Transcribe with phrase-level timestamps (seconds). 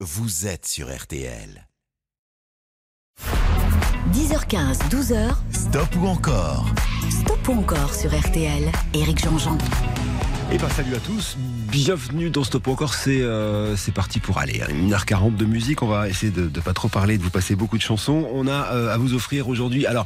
[0.00, 1.66] vous êtes sur RTL.
[4.12, 5.34] 10h15, 12h.
[5.50, 6.66] Stop ou encore?
[7.10, 8.70] Stop ou encore sur RTL.
[8.92, 9.56] Éric Jean-Jean.
[10.52, 14.38] Et ben salut à tous, bienvenue dans Stop ou encore, c'est euh, c'est parti pour
[14.38, 14.58] aller.
[14.58, 17.78] 1h40 de musique, on va essayer de, ne pas trop parler, de vous passer beaucoup
[17.78, 18.28] de chansons.
[18.34, 20.04] On a euh, à vous offrir aujourd'hui, alors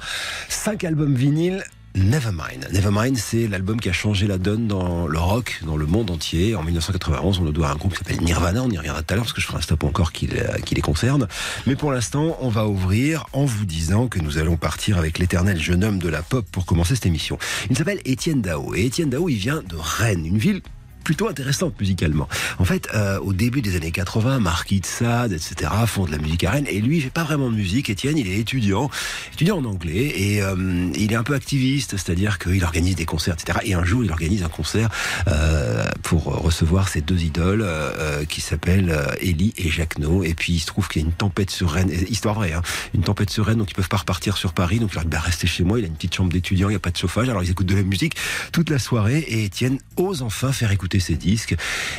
[0.48, 1.64] 5 albums vinyles
[1.94, 2.68] Nevermind.
[2.72, 6.54] Nevermind, c'est l'album qui a changé la donne dans le rock, dans le monde entier.
[6.54, 8.62] En 1991, on le doit à un groupe qui s'appelle Nirvana.
[8.62, 10.80] On y reviendra tout à l'heure parce que je ferai un stop encore qui, les
[10.80, 11.26] concerne.
[11.66, 15.60] Mais pour l'instant, on va ouvrir en vous disant que nous allons partir avec l'éternel
[15.60, 17.38] jeune homme de la pop pour commencer cette émission.
[17.70, 18.74] Il s'appelle Étienne Dao.
[18.74, 20.62] Et Étienne Dao, il vient de Rennes, une ville
[21.02, 22.28] plutôt intéressante musicalement.
[22.58, 26.18] En fait, euh, au début des années 80, Marquis de Sade, etc., font de la
[26.18, 26.66] musique à Rennes.
[26.68, 27.90] Et lui, il fait pas vraiment de musique.
[27.90, 28.90] Étienne, il est étudiant,
[29.32, 33.34] étudiant en anglais, et euh, il est un peu activiste, c'est-à-dire qu'il organise des concerts,
[33.34, 33.58] etc.
[33.64, 34.88] Et un jour, il organise un concert
[35.28, 40.24] euh, pour recevoir ses deux idoles, euh, qui s'appellent Ellie et Jacquenot.
[40.24, 42.62] Et puis, il se trouve qu'il y a une tempête sur Rennes, histoire vraie, hein,
[42.94, 44.78] une tempête sur Rennes, donc ils peuvent pas repartir sur Paris.
[44.78, 45.78] Donc il leur dit, bah, chez moi.
[45.78, 47.28] Il a une petite chambre d'étudiant, il n'y a pas de chauffage.
[47.28, 48.16] Alors ils écoutent de la musique
[48.52, 51.56] toute la soirée, et Étienne ose enfin faire écouter ses disques.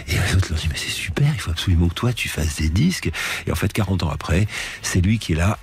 [0.08, 2.58] Et les autres leur disent, mais c'est super, il faut absolument que toi tu fasses
[2.58, 3.12] des disques.
[3.48, 4.48] Et en fait, 40 ans après,
[4.82, 5.58] c'est lui qui est là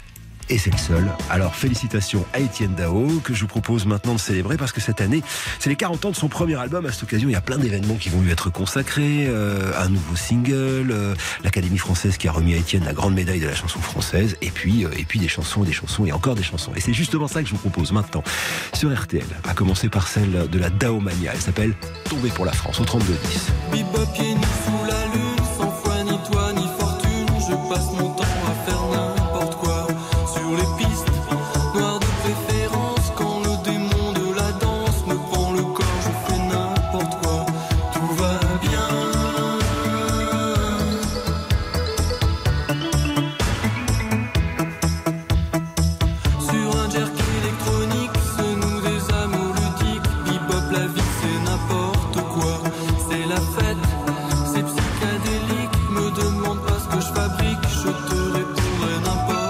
[0.50, 1.06] et c'est le seul.
[1.30, 5.00] Alors félicitations à Étienne Dao que je vous propose maintenant de célébrer parce que cette
[5.00, 5.22] année
[5.58, 6.86] c'est les 40 ans de son premier album.
[6.86, 9.88] À cette occasion il y a plein d'événements qui vont lui être consacrés, euh, un
[9.88, 13.54] nouveau single, euh, l'Académie française qui a remis à Étienne la grande médaille de la
[13.54, 16.72] chanson française et puis euh, et puis des chansons, des chansons et encore des chansons.
[16.76, 18.22] Et c'est justement ça que je vous propose maintenant
[18.72, 19.24] sur RTL.
[19.48, 21.32] À commencer par celle de la Daomania.
[21.34, 21.74] Elle s'appelle
[22.08, 23.52] Tomber pour la France au 32 10.
[57.84, 59.47] Je te répondrai n'importe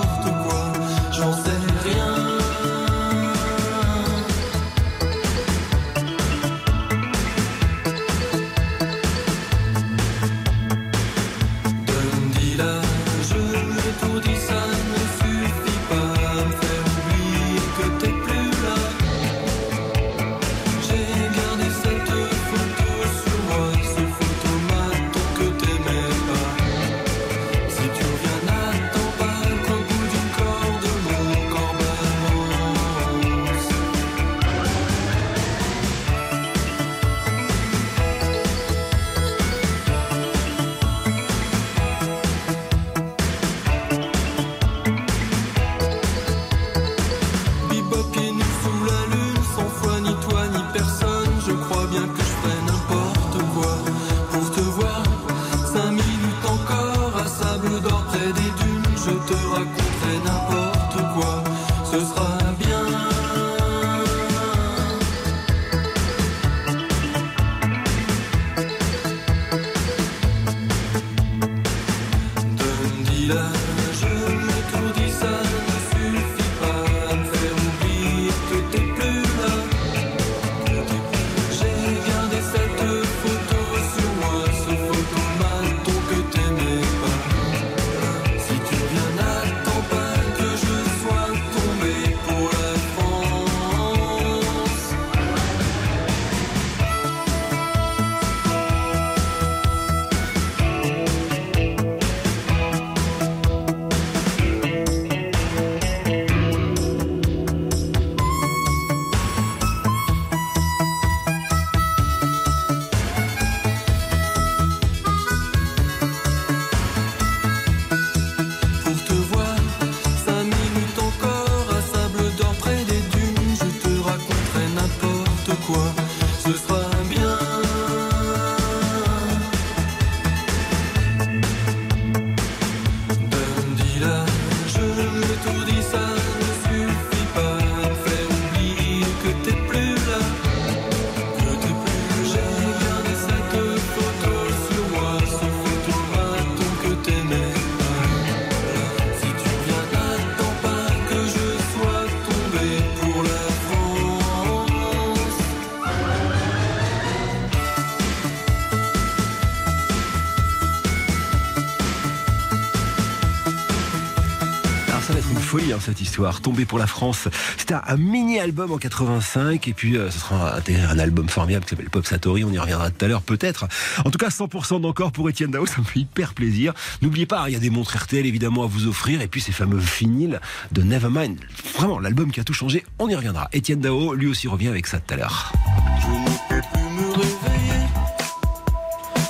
[165.88, 167.28] cette histoire, tombée pour la France.
[167.56, 171.64] C'était un, un mini-album en 85 et puis euh, ce sera un, un album formidable
[171.64, 173.66] qui s'appelle Pop Satori, on y reviendra tout à l'heure peut-être.
[174.04, 176.74] En tout cas 100% d'encore pour Étienne Dao, ça me fait hyper plaisir.
[177.00, 179.52] N'oubliez pas, il y a des montres RTL évidemment à vous offrir et puis ces
[179.52, 180.40] fameux vinyles
[180.72, 181.38] de Nevermind.
[181.74, 183.48] Vraiment l'album qui a tout changé, on y reviendra.
[183.52, 185.52] Étienne Dao lui aussi revient avec ça tout à l'heure.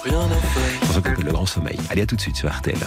[0.03, 1.15] Rien à faire.
[1.25, 1.79] Le Grand Sommeil.
[1.91, 2.79] Allez à tout de suite sur RTL.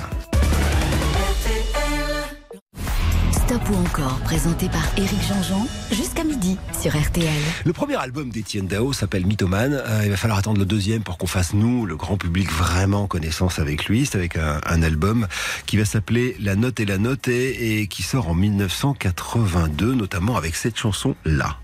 [3.52, 7.42] Stop ou encore, présenté par Éric Jean-Jean, jusqu'à midi sur RTL.
[7.66, 9.74] Le premier album d'Étienne Dao s'appelle Mythomane.
[9.74, 13.08] Euh, il va falloir attendre le deuxième pour qu'on fasse, nous, le grand public, vraiment
[13.08, 14.06] connaissance avec lui.
[14.06, 15.28] C'est avec un, un album
[15.66, 20.38] qui va s'appeler La Note et la Note et, et qui sort en 1982, notamment
[20.38, 21.58] avec cette chanson-là.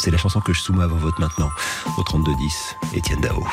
[0.00, 1.50] C'est la chanson que je soumets à vos votes maintenant,
[1.96, 3.46] au 3210, Étienne Dao.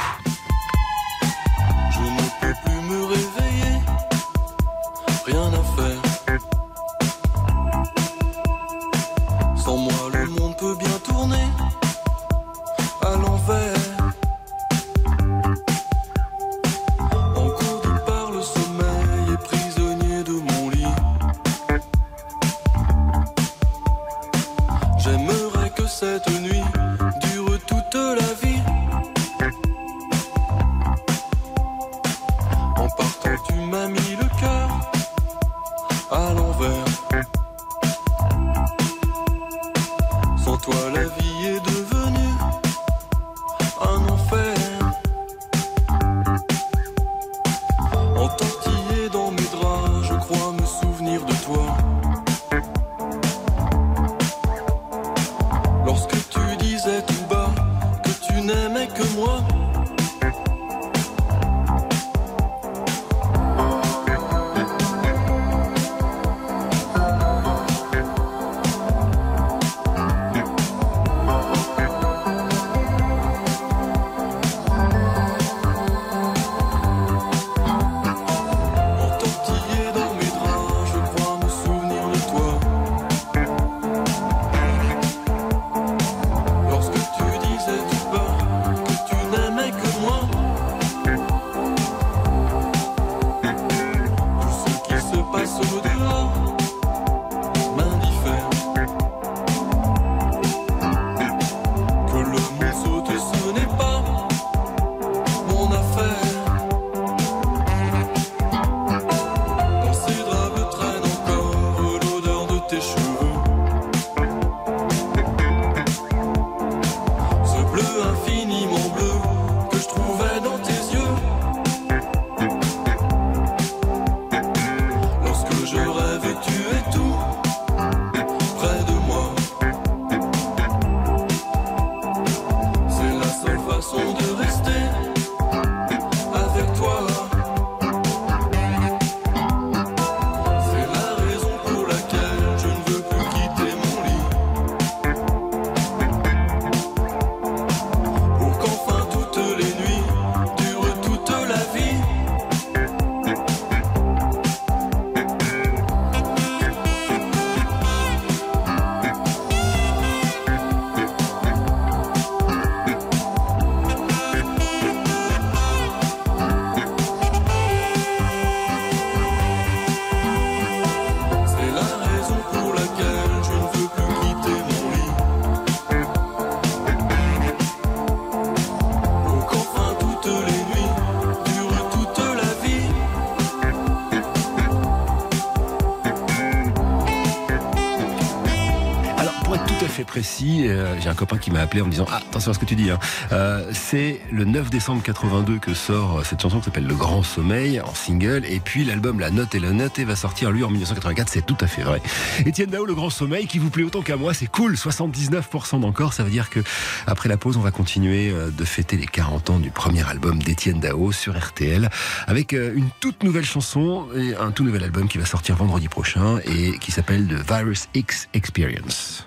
[189.96, 192.54] Fait précis, euh, j'ai un copain qui m'a appelé en me disant Ah, attention à
[192.54, 192.92] ce que tu dis.
[192.92, 193.00] Hein.
[193.32, 197.24] Euh, c'est le 9 décembre 82 que sort euh, cette chanson qui s'appelle Le Grand
[197.24, 198.44] Sommeil en single.
[198.46, 201.30] Et puis l'album La Note et la Note va sortir lui en 1984.
[201.30, 202.02] C'est tout à fait vrai.
[202.46, 204.74] Étienne Dao, Le Grand Sommeil, qui vous plaît autant qu'à moi, c'est cool.
[204.74, 206.12] 79% d'encore.
[206.12, 206.60] Ça veut dire que
[207.08, 210.44] après la pause, on va continuer euh, de fêter les 40 ans du premier album
[210.44, 211.90] d'Étienne Dao sur RTL
[212.28, 216.40] avec une toute nouvelle chanson et un tout nouvel album qui va sortir vendredi prochain
[216.46, 219.26] et qui s'appelle The Virus X Experience.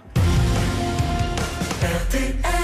[1.80, 2.57] RTL.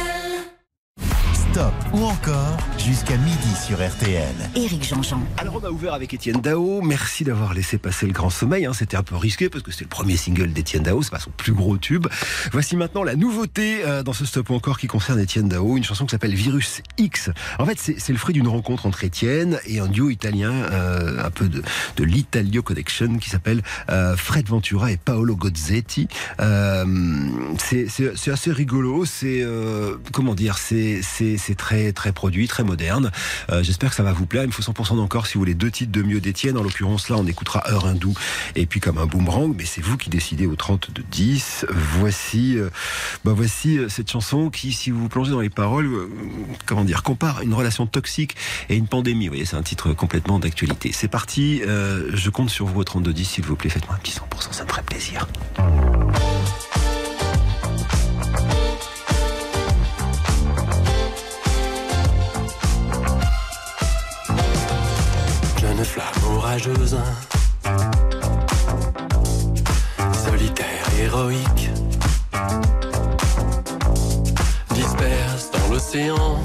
[1.54, 4.34] Stop ou encore jusqu'à midi sur RTL.
[4.56, 5.22] Éric Jean-Jean.
[5.38, 6.80] Alors on a ouvert avec Étienne Dao.
[6.82, 8.66] Merci d'avoir laissé passer le grand sommeil.
[8.66, 8.72] hein.
[8.72, 11.00] C'était un peu risqué parce que c'était le premier single d'Étienne Dao.
[11.02, 12.08] C'est pas son plus gros tube.
[12.50, 15.76] Voici maintenant la nouveauté euh, dans ce stop ou encore qui concerne Étienne Dao.
[15.76, 17.30] Une chanson qui s'appelle Virus X.
[17.60, 21.24] En fait, c'est c'est le fruit d'une rencontre entre Étienne et un duo italien, euh,
[21.24, 21.62] un peu de,
[21.96, 26.08] de l'Italio Connection qui s'appelle euh, Fred Ventura et Paolo Gozzetti.
[26.40, 26.84] Euh,
[27.58, 29.04] c'est c'est- c'est assez rigolo.
[29.04, 31.00] C'est euh, comment dire C'est
[31.44, 33.10] c'est très très produit, très moderne.
[33.50, 34.44] Euh, J'espère que ça va vous plaire.
[34.44, 36.56] Il me faut 100% d'encore si vous voulez deux titres de mieux d'Étienne.
[36.56, 38.14] En l'occurrence, là, on écoutera Heure Hindou
[38.56, 39.54] et puis comme un boomerang.
[39.56, 41.66] Mais c'est vous qui décidez au 30 de 10.
[41.70, 42.70] Voici, euh,
[43.24, 45.90] bah voici euh, cette chanson qui, si vous vous plongez dans les paroles,
[46.66, 48.36] comment dire, compare une relation toxique
[48.68, 49.26] et une pandémie.
[49.26, 50.92] Vous voyez, c'est un titre complètement d'actualité.
[50.92, 51.60] C'est parti.
[51.64, 53.70] je compte sur vous au 32 10, s'il vous plaît.
[53.70, 55.26] Faites-moi un petit 100%, ça me ferait plaisir.
[65.94, 66.98] Flamme orageuse,
[70.26, 71.70] solitaire, héroïque,
[74.70, 76.42] disperse dans l'océan.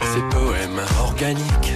[0.00, 1.74] Ses poèmes organiques.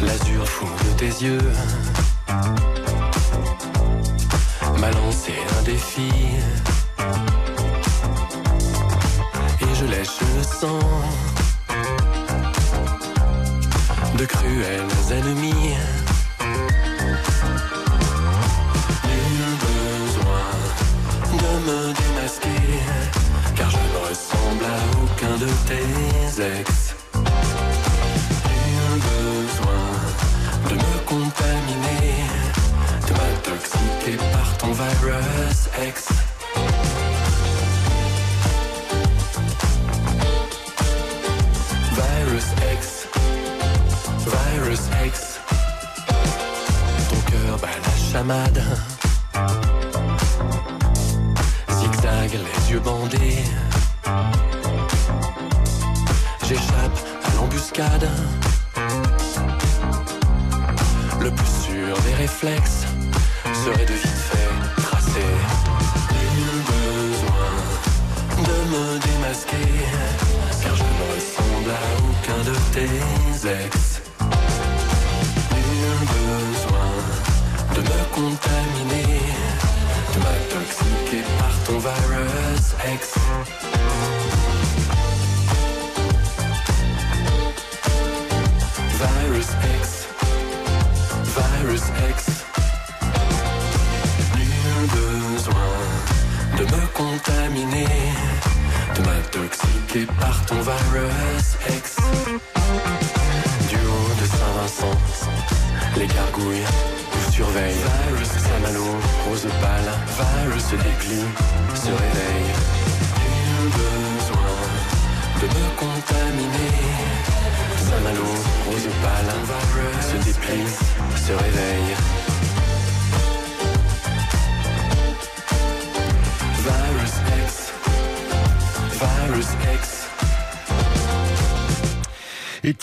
[0.00, 1.50] L'azur fou de tes yeux.
[4.80, 6.10] M'a lancé un défi.
[9.60, 11.35] Et je lèche le sang
[14.16, 15.76] de cruels ennemis.
[19.04, 20.50] Nul besoin
[21.32, 22.80] de me démasquer,
[23.54, 26.75] car je ne ressemble à aucun de tes ex.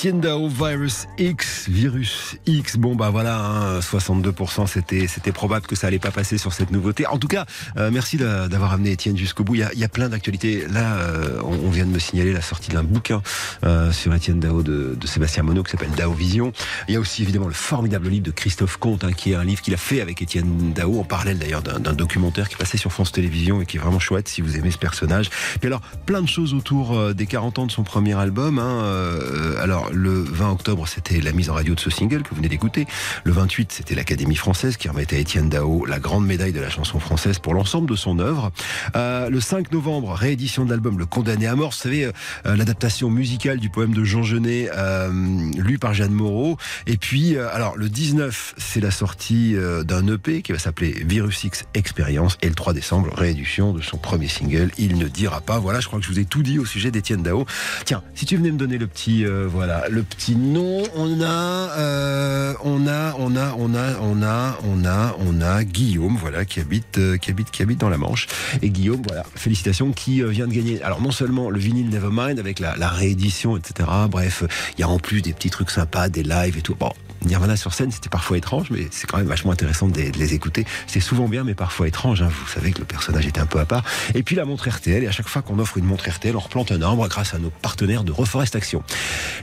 [0.03, 2.75] Étienne Dao, Virus X, Virus X.
[2.75, 6.71] Bon, bah voilà, hein, 62%, c'était, c'était probable que ça allait pas passer sur cette
[6.71, 7.07] nouveauté.
[7.07, 7.45] En tout cas,
[7.77, 9.55] euh, merci d'a- d'avoir amené Étienne jusqu'au bout.
[9.55, 10.67] Il y a, il y a plein d'actualités.
[10.67, 13.21] Là, euh, on, vient de me signaler la sortie d'un bouquin
[13.63, 16.51] euh, sur Étienne Dao de, de Sébastien Monod qui s'appelle Dao Vision.
[16.89, 19.45] Il y a aussi évidemment le formidable livre de Christophe Comte, hein, qui est un
[19.45, 22.91] livre qu'il a fait avec Étienne Dao, en parallèle d'ailleurs d'un, documentaire qui passé sur
[22.91, 25.29] France Télévisions et qui est vraiment chouette si vous aimez ce personnage.
[25.61, 28.59] Puis alors, plein de choses autour euh, des 40 ans de son premier album.
[28.59, 32.29] Hein, euh, alors, le 20 octobre, c'était la mise en radio de ce single que
[32.29, 32.85] vous venez d'écouter.
[33.23, 36.69] Le 28, c'était l'Académie française qui remettait à Étienne Dao la grande médaille de la
[36.69, 38.51] chanson française pour l'ensemble de son œuvre.
[38.95, 41.71] Euh, le 5 novembre, réédition de l'album Le Condamné à mort.
[41.71, 42.11] Vous savez, euh,
[42.55, 45.11] l'adaptation musicale du poème de Jean Genet, euh,
[45.55, 46.57] lu par Jeanne Moreau.
[46.87, 51.65] Et puis, alors, le 19, c'est la sortie d'un EP qui va s'appeler Virus X
[51.73, 52.37] Experience.
[52.41, 55.59] Et le 3 décembre, réédition de son premier single, Il ne dira pas.
[55.59, 57.45] Voilà, je crois que je vous ai tout dit au sujet d'Étienne Dao.
[57.85, 62.53] Tiens, si tu venais me donner le petit, voilà, le petit nom, on a, euh,
[62.63, 66.59] on a, on a, on a, on a, on a, on a Guillaume, voilà, qui
[66.59, 68.27] habite, euh, qui habite, qui habite dans la Manche.
[68.61, 70.81] Et Guillaume, voilà, félicitations, qui euh, vient de gagner.
[70.83, 73.89] Alors non seulement le vinyle Nevermind avec la, la réédition, etc.
[74.09, 74.43] Bref,
[74.77, 76.75] il y a en plus des petits trucs sympas, des lives et tout.
[76.75, 76.91] Bon,
[77.25, 80.65] Nirvana sur scène, c'était parfois étrange, mais c'est quand même vachement intéressant de, les écouter.
[80.87, 82.21] C'est souvent bien, mais parfois étrange.
[82.21, 82.29] Hein.
[82.29, 83.83] Vous savez que le personnage était un peu à part.
[84.13, 86.39] Et puis la montre RTL, et à chaque fois qu'on offre une montre RTL, on
[86.39, 88.83] replante un arbre grâce à nos partenaires de Reforestation.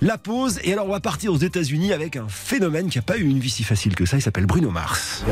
[0.00, 3.18] La pause, et alors on va partir aux États-Unis avec un phénomène qui n'a pas
[3.18, 4.16] eu une vie si facile que ça.
[4.16, 5.24] Il s'appelle Bruno Mars.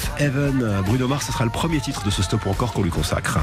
[0.00, 0.82] Of Heaven.
[0.84, 3.38] Bruno Mars, ce sera le premier titre de ce stop ou encore qu'on lui consacre.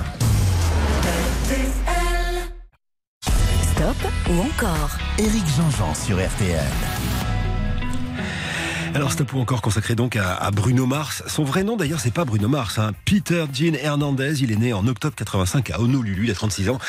[3.61, 3.95] Stop
[4.29, 4.97] ou encore?
[5.19, 6.63] Éric Jean-Jean sur RTL.
[8.93, 11.23] Alors stop ou encore consacré donc à, Bruno Mars.
[11.27, 12.91] Son vrai nom d'ailleurs c'est pas Bruno Mars, hein.
[13.05, 14.41] Peter Jean Hernandez.
[14.41, 16.79] Il est né en octobre 85 à Honolulu, il a 36 ans.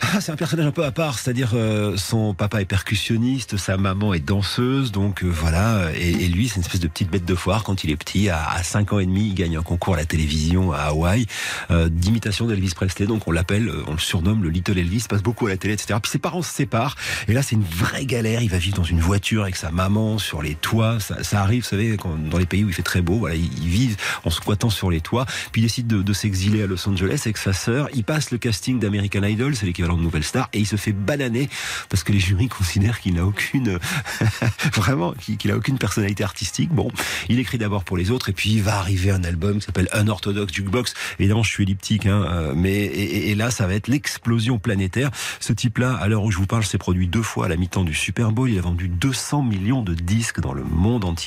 [0.00, 3.76] Ah, c'est un personnage un peu à part, c'est-à-dire euh, son papa est percussionniste, sa
[3.76, 5.90] maman est danseuse, donc euh, voilà.
[5.94, 8.28] Et, lui, c'est une espèce de petite bête de foire quand il est petit.
[8.28, 11.26] À, à 5 ans et demi, il gagne un concours à la télévision à Hawaï
[11.70, 13.06] euh, d'imitation d'Elvis Presley.
[13.06, 15.02] Donc on l'appelle, on le surnomme le Little Elvis.
[15.04, 15.98] Il passe beaucoup à la télé, etc.
[16.02, 16.96] Puis ses parents se séparent.
[17.28, 18.42] Et là, c'est une vraie galère.
[18.42, 20.98] Il va vivre dans une voiture avec sa maman sur les toits.
[21.00, 23.14] Ça, ça arrive, vous savez, dans les pays où il fait très beau.
[23.14, 25.24] Voilà, ils, vivent en squattant sur les toits.
[25.50, 27.88] Puis il décide de, de s'exiler à Los Angeles avec sa sœur.
[27.94, 30.92] Il passe le casting d'American Idol, c'est l'équivalent de Nouvelle Star, et il se fait
[30.92, 31.48] bananer
[31.88, 33.78] parce que les jurys considèrent qu'il n'a aucune,
[34.74, 36.68] vraiment, qu'il a aucune personnalité artistique.
[36.70, 36.90] Bon,
[37.30, 39.88] il écrit d'abord pour les autres, et puis il va arriver un album qui s'appelle
[39.98, 40.92] Unorthodox Jukebox.
[41.18, 45.10] Évidemment, je suis elliptique, hein, euh, mais et, et, là, ça va être l'explosion planétaire.
[45.40, 47.84] Ce type-là, à l'heure où je vous parle, s'est produit deux fois à la mi-temps
[47.84, 48.50] du Super Bowl.
[48.50, 51.21] Il a vendu 200 millions de disques dans le monde entier.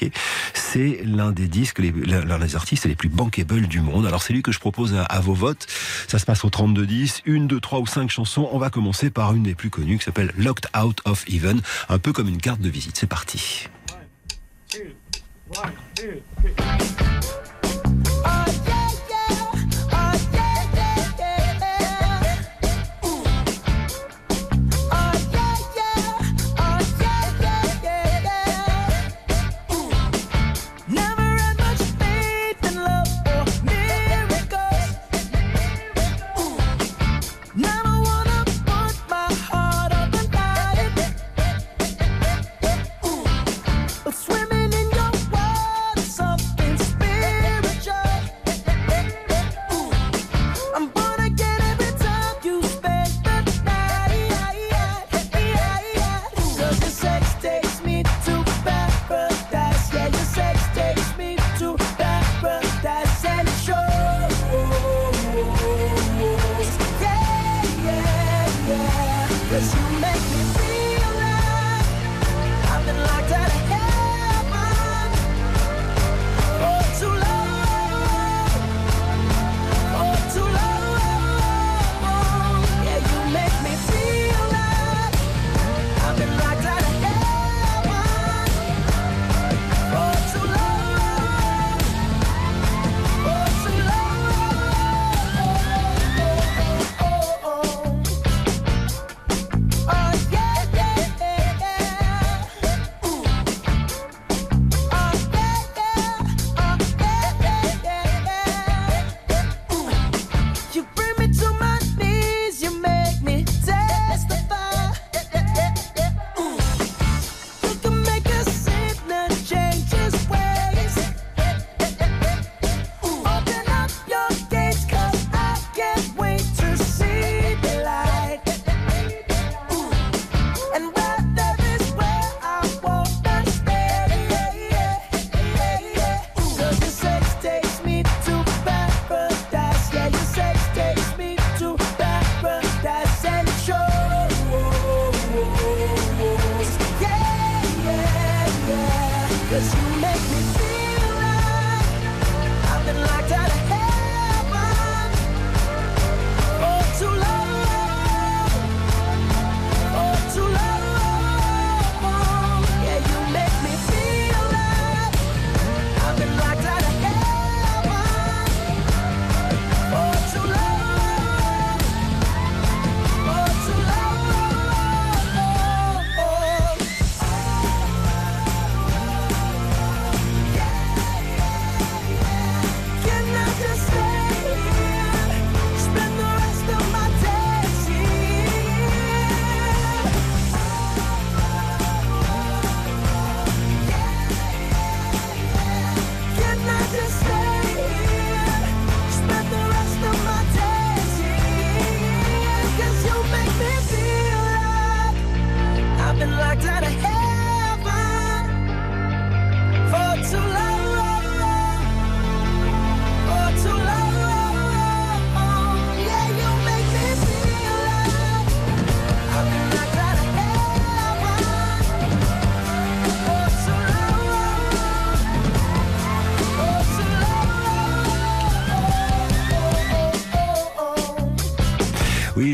[0.54, 4.06] C'est l'un des disques, l'un des artistes les plus bankable du monde.
[4.06, 5.68] Alors c'est lui que je propose à, à vos votes.
[6.08, 8.48] Ça se passe au 32-10, une, deux, trois ou cinq chansons.
[8.52, 12.00] On va commencer par une des plus connues qui s'appelle Locked Out of Even, un
[12.00, 12.98] peu comme une carte de visite.
[12.98, 13.68] C'est parti.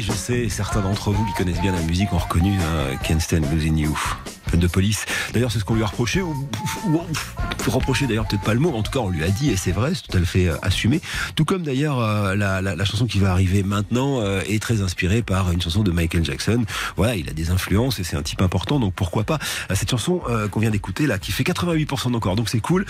[0.01, 3.45] Je sais, certains d'entre vous qui connaissent bien la musique ont reconnu hein, Can't Stand
[3.51, 3.97] Losing You
[4.53, 5.05] de police.
[5.33, 6.21] D'ailleurs, c'est ce qu'on lui a reproché,
[7.69, 9.71] reproché d'ailleurs peut-être pas le mot, en tout cas on lui a dit, et c'est
[9.71, 11.01] vrai, c'est tout à fait euh, assumé.
[11.35, 14.81] Tout comme d'ailleurs euh, la, la, la, chanson qui va arriver maintenant euh, est très
[14.81, 16.65] inspirée par une chanson de Michael Jackson.
[16.97, 19.39] Voilà, il a des influences et c'est un type important, donc pourquoi pas
[19.73, 20.21] cette chanson
[20.51, 22.85] qu'on vient d'écouter là, qui fait 88% encore, donc c'est cool.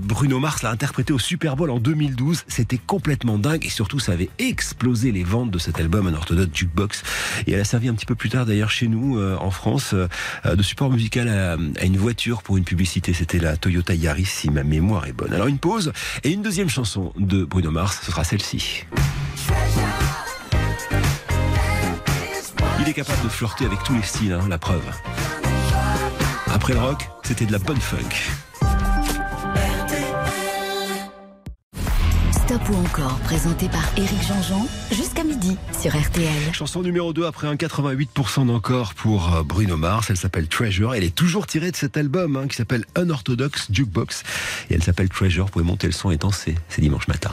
[0.00, 4.12] Bruno Mars l'a interprété au Super Bowl en 2012, c'était complètement dingue et surtout ça
[4.12, 7.02] avait explosé les ventes de cet album, un orthodoxe jukebox,
[7.46, 9.94] et elle a servi un petit peu plus tard d'ailleurs chez nous en France
[10.44, 13.12] de support musical à, une voiture pour une publicité.
[13.12, 15.32] C'était la Toyota Yaris, si ma mémoire est bonne.
[15.32, 15.92] Alors une pause
[16.22, 18.84] et une deuxième chanson de Bruno Mars, ce sera celle-ci.
[22.80, 24.84] Il est capable de flirter avec tous les styles, hein, la preuve.
[26.52, 27.98] Après le rock, c'était de la bonne funk.
[32.52, 36.52] Ou encore, présenté par Éric Jean-Jean, jusqu'à midi sur RTL.
[36.52, 40.10] Chanson numéro 2 après un 88% d'encore pour euh, Bruno Mars.
[40.10, 40.94] Elle s'appelle Treasure.
[40.94, 44.22] Elle est toujours tirée de cet album hein, qui s'appelle Unorthodox Jukebox.
[44.68, 45.46] Et elle s'appelle Treasure.
[45.46, 46.54] Vous pouvez monter le son et danser.
[46.68, 47.30] C'est dimanche matin.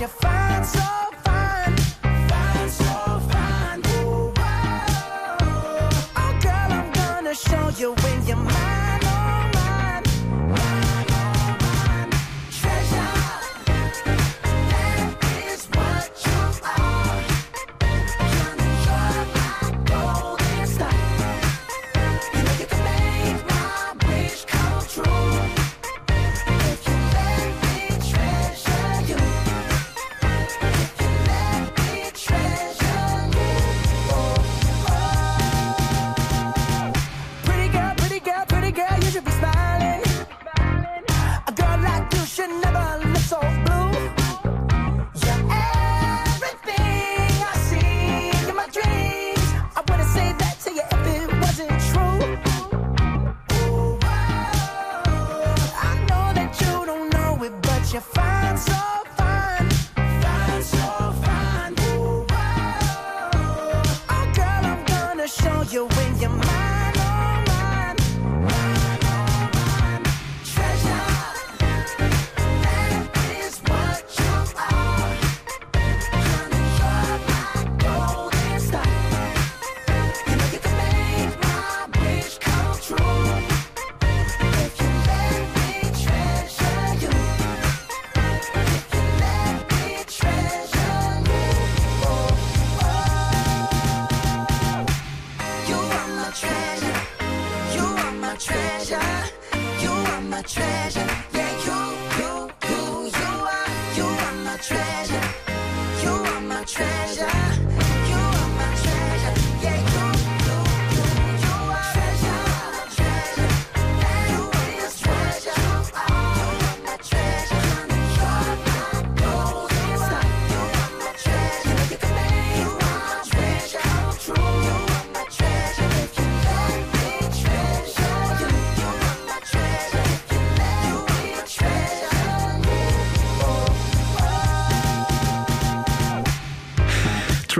[0.00, 0.37] your fire.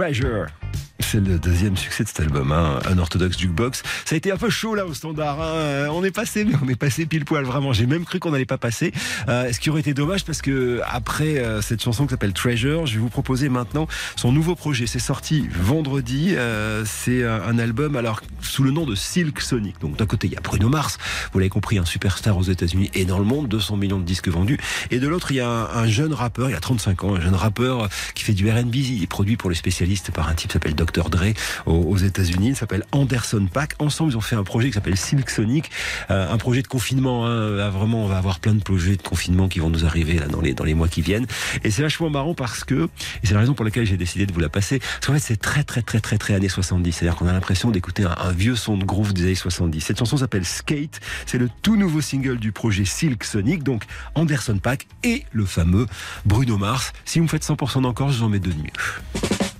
[0.09, 0.48] Treasure.
[1.11, 3.81] C'est le deuxième succès de cet album, hein, un orthodoxe jukebox.
[4.05, 5.41] Ça a été un peu chaud là au standard.
[5.41, 5.53] Hein.
[5.55, 7.73] Euh, on est passé, mais on est passé pile poil vraiment.
[7.73, 8.91] J'ai même cru qu'on n'allait pas passer.
[9.27, 12.85] Euh, ce qui aurait été dommage parce que après euh, cette chanson qui s'appelle Treasure,
[12.85, 14.85] je vais vous proposer maintenant son nouveau projet.
[14.85, 16.35] C'est sorti vendredi.
[16.35, 19.81] Euh, c'est un album alors sous le nom de Silk Sonic.
[19.81, 20.99] Donc d'un côté il y a Bruno Mars,
[21.33, 24.29] vous l'avez compris, un superstar aux États-Unis et dans le monde, 200 millions de disques
[24.29, 24.59] vendus.
[24.91, 27.15] Et de l'autre il y a un, un, jeune rappeur, il y a 35 ans,
[27.15, 28.75] un jeune rappeur qui fait du R&B.
[28.75, 31.33] Il est produit pour les spécialistes par un type qui s'appelle Dr Dre
[31.65, 32.49] aux, États-Unis.
[32.49, 33.75] Il s'appelle Anderson Pack.
[33.79, 35.69] Ensemble, ils ont fait un projet qui s'appelle Silk Sonic,
[36.09, 37.25] euh, un projet de confinement.
[37.25, 37.69] Hein.
[37.69, 40.73] vraiment, on va avoir plein de projets de confinement qui vont nous arriver dans les
[40.73, 41.27] mois qui viennent.
[41.63, 42.89] Et c'est vachement marrant parce que,
[43.23, 45.19] et c'est la raison pour laquelle j'ai décidé de vous la passer, parce qu'en fait,
[45.19, 46.91] c'est très très très très très années 70.
[46.91, 49.79] C'est-à-dire qu'on a l'impression d'écouter un, un, vieux son de groove des années 70.
[49.81, 50.99] Cette chanson s'appelle Skate.
[51.25, 53.63] C'est le tout nouveau single du projet Silk Sonic.
[53.63, 53.83] Donc
[54.15, 55.85] Anderson Pack et le fameux
[56.25, 56.93] Bruno Mars.
[57.05, 59.58] Si vous me faites 100% d'encore, je vous en mets deux de mieux.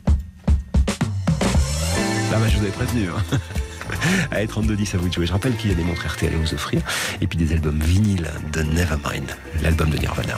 [2.40, 3.10] Là, bah, je vous avais prévenu.
[3.10, 3.38] Hein.
[4.32, 5.26] Allez, 32-10 à vous de.
[5.26, 6.82] Je rappelle qu'il y a des montres RTL à vous offrir.
[7.20, 10.36] Et puis des albums vinyles de Nevermind, l'album de Nirvana.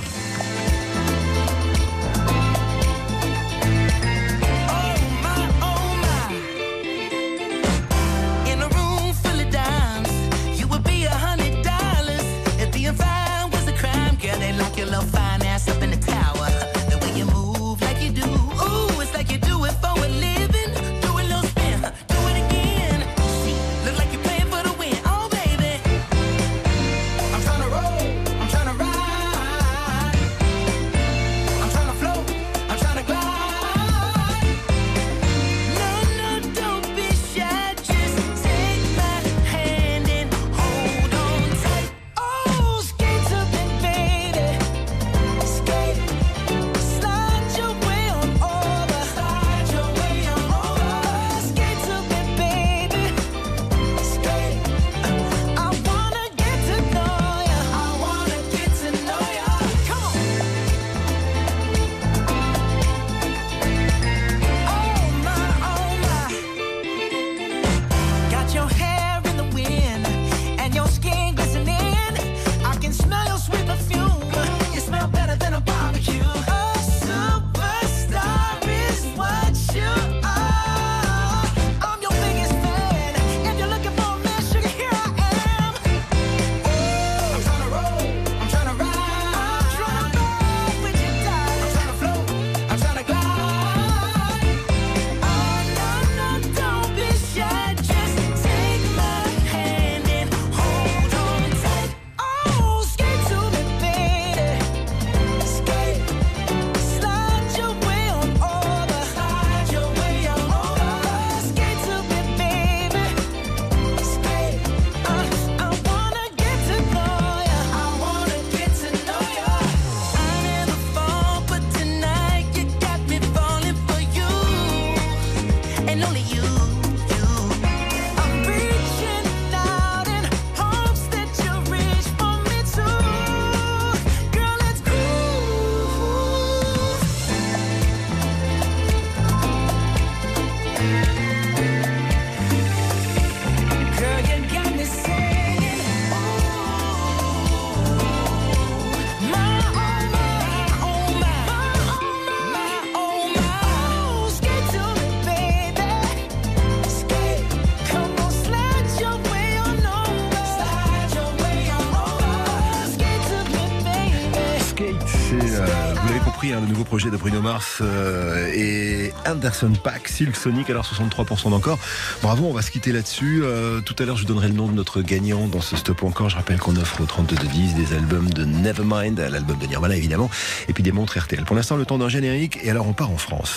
[167.82, 171.80] Euh, et Anderson Pack, Silk Sonic, alors 63% d'encore.
[172.22, 173.42] Bravo, on va se quitter là-dessus.
[173.44, 176.04] Euh, tout à l'heure, je vous donnerai le nom de notre gagnant dans ce stop
[176.04, 176.30] encore.
[176.30, 179.96] Je rappelle qu'on offre au 32 de 10 des albums de Nevermind, l'album de Nirvana
[179.96, 180.30] évidemment,
[180.68, 181.44] et puis des montres RTL.
[181.44, 183.54] Pour l'instant, le temps d'un générique, et alors on part en France.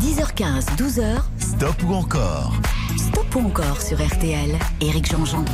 [0.00, 2.54] 10h15, 12h, Stop ou encore?
[2.96, 4.56] Stop ou encore sur RTL.
[4.80, 5.44] Éric Jean-Jean.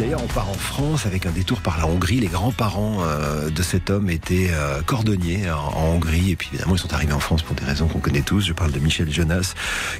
[0.00, 2.20] D'ailleurs, on part en France avec un détour par la Hongrie.
[2.20, 6.30] Les grands-parents euh, de cet homme étaient euh, cordonniers en, Hongrie.
[6.30, 8.40] Et puis évidemment, ils sont arrivés en France pour des raisons qu'on connaît tous.
[8.46, 9.52] Je parle de Michel Jonas,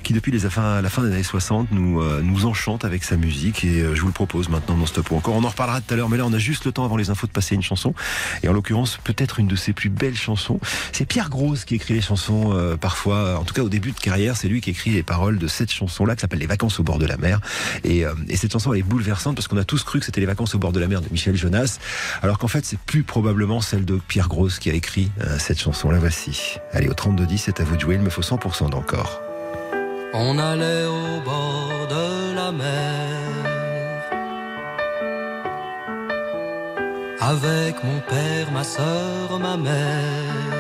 [0.02, 3.18] qui depuis les, fin, la fin des années 60 nous, euh, nous enchante avec sa
[3.18, 3.62] musique.
[3.62, 5.34] Et je vous le propose maintenant dans Stop ou encore.
[5.34, 7.10] On en reparlera tout à l'heure, mais là, on a juste le temps avant les
[7.10, 7.92] infos de passer une chanson.
[8.42, 10.60] Et en l'occurrence, peut-être une de ses plus belles chansons.
[10.92, 13.38] C'est Pierre Grosse qui écrit les chansons parfois.
[13.38, 15.70] En tout cas, au début de carrière, c'est lui qui écrit les paroles de cette
[15.70, 17.40] chanson-là qui s'appelle Les vacances au bord de la mer.
[17.84, 20.58] Et, et cette chanson, est bouleversante parce qu'on a tous que c'était les vacances au
[20.58, 21.78] bord de la mer de Michel Jonas,
[22.22, 25.58] alors qu'en fait, c'est plus probablement celle de Pierre Grosse qui a écrit euh, cette
[25.58, 25.90] chanson.
[25.90, 26.58] La voici.
[26.72, 27.96] Allez, au 32-10, c'est à vous de jouer.
[27.96, 29.20] Il me faut 100% d'encore.
[30.12, 33.40] On allait au bord de la mer
[37.20, 40.50] avec mon père, ma sœur, ma mère.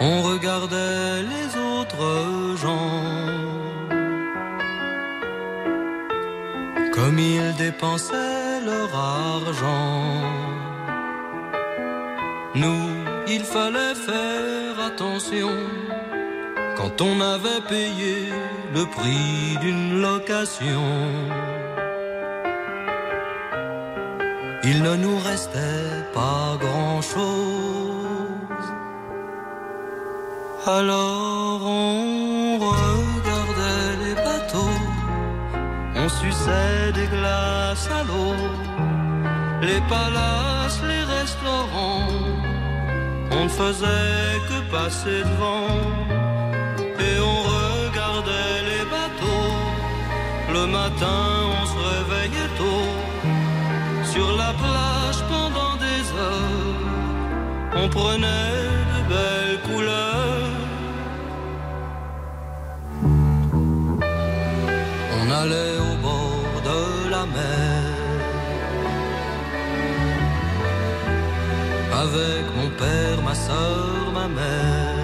[0.00, 3.07] On regardait les autres gens
[6.98, 10.02] comme ils dépensaient leur argent.
[12.62, 12.86] Nous,
[13.28, 15.54] il fallait faire attention
[16.76, 18.14] quand on avait payé
[18.74, 20.86] le prix d'une location.
[24.64, 27.98] Il ne nous restait pas grand-chose.
[30.66, 31.60] Alors
[36.08, 38.34] on suçait des glaces à l'eau,
[39.60, 42.08] les palaces, les restaurants,
[43.30, 45.74] on ne faisait que passer devant
[47.06, 49.56] et on regardait les bateaux.
[50.56, 51.20] Le matin,
[51.58, 52.90] on se réveillait tôt.
[54.12, 56.80] Sur la plage pendant des heures,
[57.80, 58.56] on prenait
[58.92, 60.56] de belles couleurs.
[65.20, 65.77] On allait
[72.04, 74.98] Avec mon père, ma soeur, ma mère.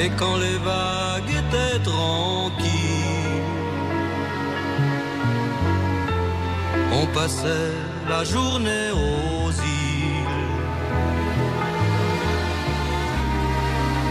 [0.00, 3.42] Et quand les vagues étaient tranquilles,
[7.00, 7.76] on passait
[8.08, 10.48] la journée aux îles.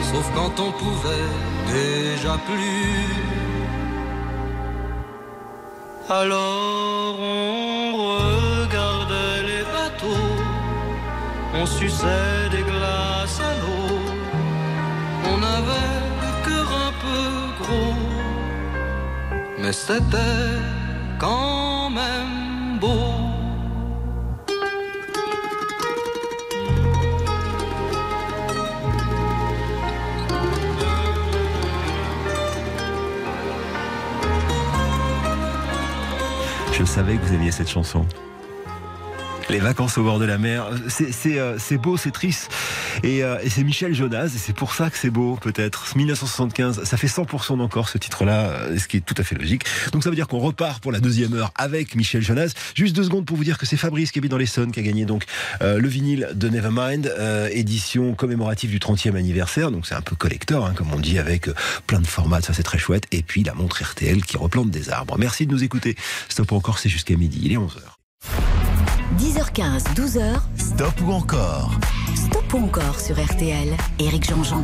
[0.09, 1.31] Sauf quand on pouvait
[1.73, 3.37] déjà plus.
[6.09, 7.76] Alors on
[11.61, 13.99] on suçait des glaces à l'eau,
[15.33, 17.95] on avait le cœur un peu gros,
[19.59, 20.17] mais c'était
[21.19, 23.27] quand même beau.
[36.71, 38.05] Je savais que vous aimiez cette chanson.
[39.49, 42.49] Les vacances au bord de la mer, c'est euh, beau, c'est triste.
[43.03, 45.95] Et, euh, et c'est Michel Jonas, et c'est pour ça que c'est beau, peut-être.
[45.95, 49.63] 1975, ça fait 100% d'encore ce titre-là, euh, ce qui est tout à fait logique.
[49.93, 52.51] Donc ça veut dire qu'on repart pour la deuxième heure avec Michel Jonas.
[52.75, 54.83] Juste deux secondes pour vous dire que c'est Fabrice qui habite dans l'Essonne qui a
[54.83, 55.23] gagné donc
[55.61, 59.71] euh, le vinyle de Nevermind, euh, édition commémorative du 30e anniversaire.
[59.71, 61.49] Donc c'est un peu collector, hein, comme on dit, avec
[61.87, 63.05] plein de formats, ça c'est très chouette.
[63.13, 65.15] Et puis la montre RTL qui replante des arbres.
[65.17, 65.95] Merci de nous écouter.
[66.27, 68.66] Stop encore, c'est jusqu'à midi, il est 11h.
[69.19, 71.71] 10h15, 12h, Stop ou encore
[72.15, 73.69] Stop ou encore sur RTL.
[73.99, 74.63] Éric Jean-Jean.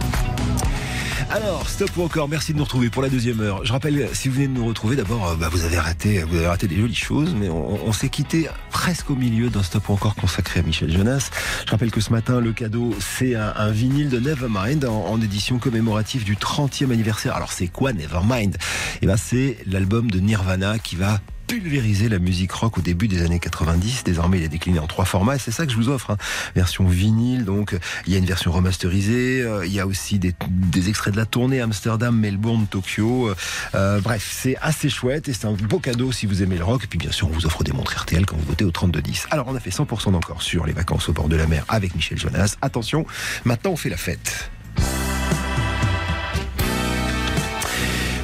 [1.29, 3.65] Alors, stop ou encore, merci de nous retrouver pour la deuxième heure.
[3.65, 6.36] Je rappelle, si vous venez de nous retrouver, d'abord, euh, bah, vous avez raté, vous
[6.36, 9.89] avez raté des jolies choses, mais on, on s'est quitté presque au milieu d'un stop
[9.89, 11.31] ou encore consacré à Michel Jonas.
[11.65, 15.21] Je rappelle que ce matin, le cadeau, c'est un, un vinyle de Nevermind en, en
[15.21, 17.36] édition commémorative du 30e anniversaire.
[17.36, 18.55] Alors, c'est quoi Nevermind?
[19.01, 21.19] Eh ben, c'est l'album de Nirvana qui va
[21.61, 24.03] pulvériser la musique rock au début des années 90.
[24.03, 26.09] Désormais, il est décliné en trois formats et c'est ça que je vous offre.
[26.09, 26.17] hein.
[26.55, 30.33] Version vinyle, donc il y a une version remasterisée, euh, il y a aussi des,
[30.49, 33.27] des extraits de la tournée Amsterdam, Melbourne, Tokyo.
[33.27, 33.35] euh,
[33.75, 36.85] euh, bref, c'est assez chouette et c'est un beau cadeau si vous aimez le rock.
[36.85, 39.27] Et puis bien sûr, on vous offre des montres RTL quand vous votez au 3210.
[39.29, 41.93] Alors, on a fait 100% d'encore sur les vacances au bord de la mer avec
[41.93, 42.55] Michel Jonas.
[42.63, 43.05] Attention,
[43.45, 44.49] maintenant on fait la fête.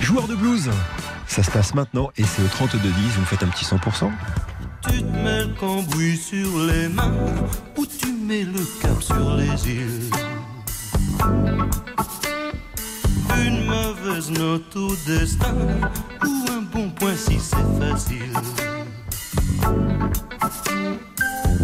[0.02, 0.72] Joueur de blues,
[1.30, 2.92] ça se passe maintenant et c'est au 3210.
[2.92, 4.12] Vous me faites un petit 100%.
[4.84, 7.14] Tu te mets le cambouis sur les mains
[7.78, 10.10] ou tu mets le cap sur les îles.
[13.38, 15.56] Une mauvaise note au destin
[16.26, 18.34] ou un bon point si c'est facile.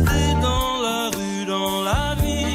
[0.05, 2.54] T'es dans la rue, dans la ville,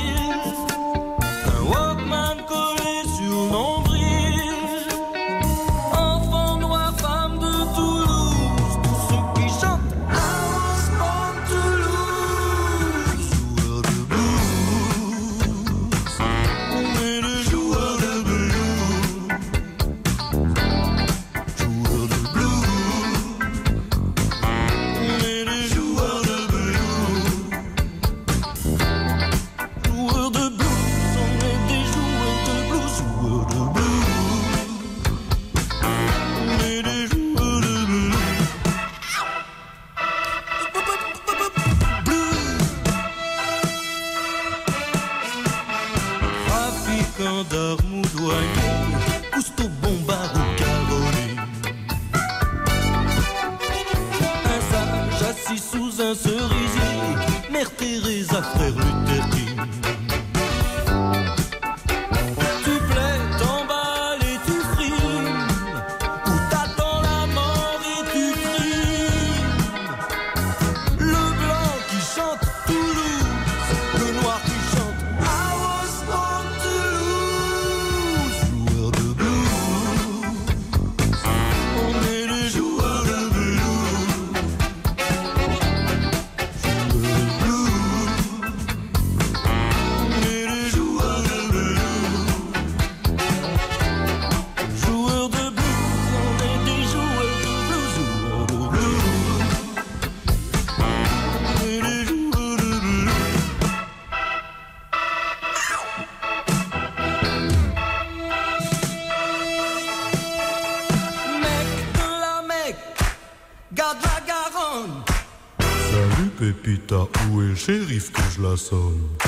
[118.60, 119.19] soul.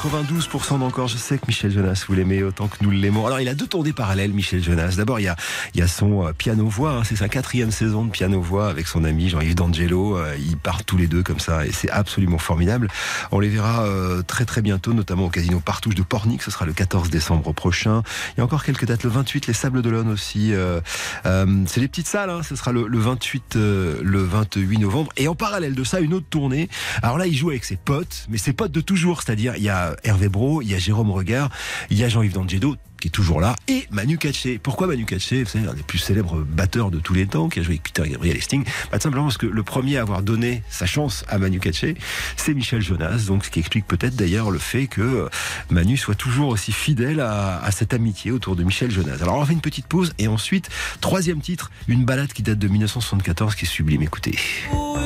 [0.00, 1.08] 92% d'encore.
[1.08, 3.26] Je sais que Michel Jonas, vous l'aimez autant que nous l'aimons.
[3.26, 4.94] Alors, il a deux tournées parallèles, Michel Jonas.
[4.96, 5.36] D'abord, il y a,
[5.74, 6.90] il y a son euh, piano-voix.
[6.92, 7.02] hein.
[7.04, 10.18] C'est sa quatrième saison de piano-voix avec son ami Jean-Yves D'Angelo.
[10.18, 12.88] Euh, Ils partent tous les deux comme ça et c'est absolument formidable.
[13.32, 16.42] On les verra euh, très très bientôt, notamment au Casino Partouche de Pornic.
[16.42, 18.02] Ce sera le 14 décembre prochain.
[18.36, 19.02] Il y a encore quelques dates.
[19.04, 20.52] Le 28, les Sables d'Olonne aussi.
[20.52, 20.80] Euh,
[21.24, 22.30] euh, c'est les petites salles.
[22.30, 22.42] hein.
[22.42, 25.10] Ce sera le, le 28, euh, le 28 novembre.
[25.16, 26.68] Et en parallèle de ça, une autre tournée.
[27.02, 29.22] Alors là, il joue avec ses potes, mais ses potes de toujours.
[29.22, 31.50] C'est-à-dire, il y a Hervé Bro, il y a Jérôme Regard,
[31.90, 34.58] il y a Jean-Yves D'Angelo qui est toujours là, et Manu Katché.
[34.58, 35.44] Pourquoi Manu Katché?
[35.46, 38.08] C'est un des plus célèbres batteurs de tous les temps, qui a joué avec Peter
[38.08, 38.64] Gabriel et Sting.
[38.90, 41.96] Bah, simplement parce que le premier à avoir donné sa chance à Manu Katché,
[42.36, 43.24] c'est Michel Jonas.
[43.26, 45.28] Donc, ce qui explique peut-être d'ailleurs le fait que euh,
[45.70, 49.18] Manu soit toujours aussi fidèle à, cette amitié autour de Michel Jonas.
[49.20, 50.70] Alors, on fait une petite pause, et ensuite,
[51.00, 54.02] troisième titre, une balade qui date de 1974, qui est sublime.
[54.02, 54.38] Écoutez.
[54.72, 54.96] Ou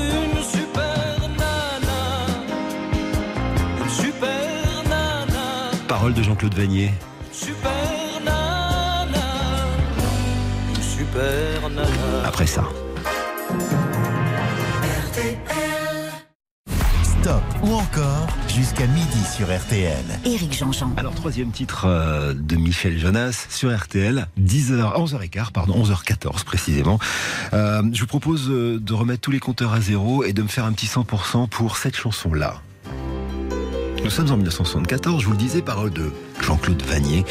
[6.01, 6.91] nana, Parole de Jean-Claude Vanier.
[7.33, 7.71] super
[8.25, 9.09] nana,
[10.81, 12.27] super nana.
[12.27, 12.65] Après ça.
[17.03, 20.05] Stop ou encore jusqu'à midi sur RTL.
[20.25, 20.93] Éric Jean-Jean.
[20.97, 26.99] Alors, troisième titre euh, de Michel Jonas sur RTL, 10h, 11h15, pardon, 11h14 précisément.
[27.53, 30.49] Euh, je vous propose euh, de remettre tous les compteurs à zéro et de me
[30.49, 32.63] faire un petit 100% pour cette chanson-là.
[34.03, 37.25] Nous sommes en 1974, je vous le disais, parole de Jean-Claude Vanier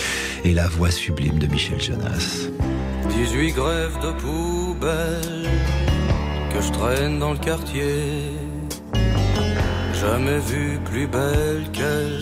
[0.43, 2.47] et la voix sublime de Michel Jonas.
[3.09, 5.49] 18 grèves de poubelle
[6.53, 8.31] que je traîne dans le quartier.
[9.99, 12.19] Jamais vu plus belle qu'elle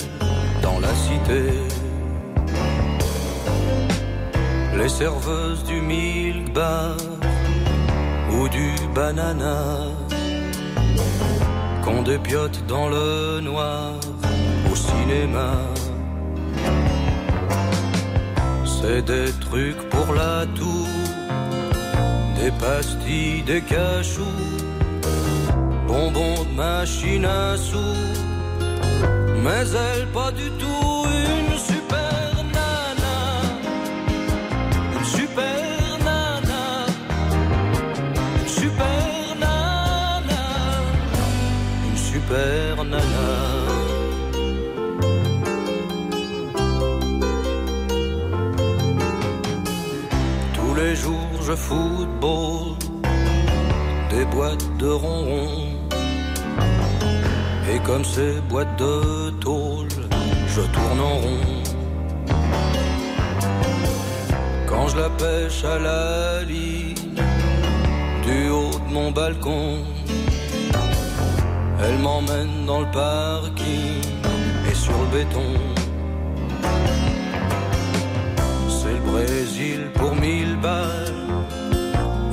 [0.62, 1.52] dans la cité.
[4.78, 6.95] Les serveuses du milk bar
[8.32, 9.88] ou du banana
[11.84, 13.93] qu'on dépiote dans le noir
[18.66, 20.88] C'est des trucs pour la toux,
[22.36, 24.43] des pastilles, des cachous,
[25.88, 28.03] bonbons de machine à sous.
[29.43, 33.20] Mais elle, pas du tout une super nana,
[34.97, 36.64] une super nana,
[38.41, 40.43] une super nana,
[41.89, 43.57] une super nana.
[51.48, 52.76] Je football
[54.10, 55.48] des boîtes de ronron.
[57.72, 59.88] Et comme ces boîtes de tôle,
[60.54, 61.64] je tourne en rond.
[64.68, 67.22] Quand je la pêche à la ligne,
[68.26, 69.86] du haut de mon balcon,
[71.84, 74.04] elle m'emmène dans le parking
[74.70, 75.52] et sur le béton.
[78.68, 81.07] C'est le Brésil pour mille balles.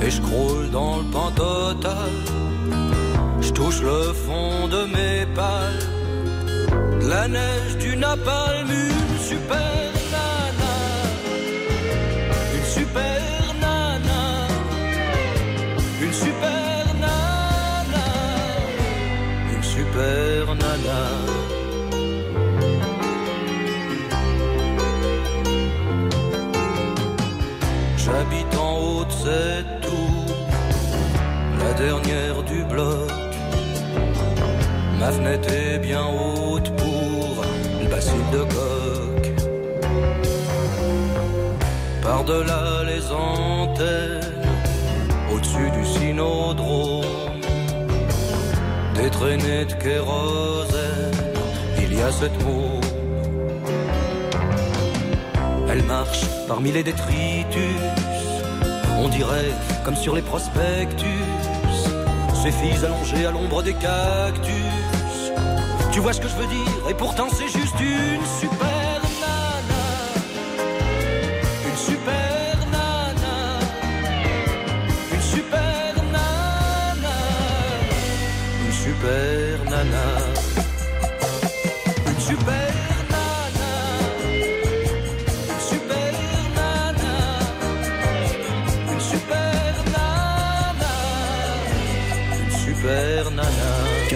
[0.05, 2.13] Et je croule dans le pan total.
[3.41, 5.83] Je touche le fond de mes pales.
[7.01, 9.17] De la neige du napalm, une
[31.77, 33.09] dernière du bloc.
[34.99, 37.43] Ma fenêtre est bien haute pour
[37.81, 39.23] le bacille de coq.
[42.01, 44.45] Par-delà les antennes,
[45.33, 47.41] au-dessus du synodrome,
[48.95, 51.11] des traînées de kérosène,
[51.81, 52.79] il y a cette mot.
[55.69, 57.81] Elle marche parmi les détritus
[58.97, 59.51] On dirait,
[59.83, 61.24] comme sur les prospectus,
[62.45, 64.53] ces filles allongées à l'ombre des cactus.
[65.91, 66.89] Tu vois ce que je veux dire?
[66.89, 69.85] Et pourtant c'est juste une super nana.
[71.67, 73.37] Une super nana.
[75.11, 77.17] Une super nana.
[78.65, 79.34] Une super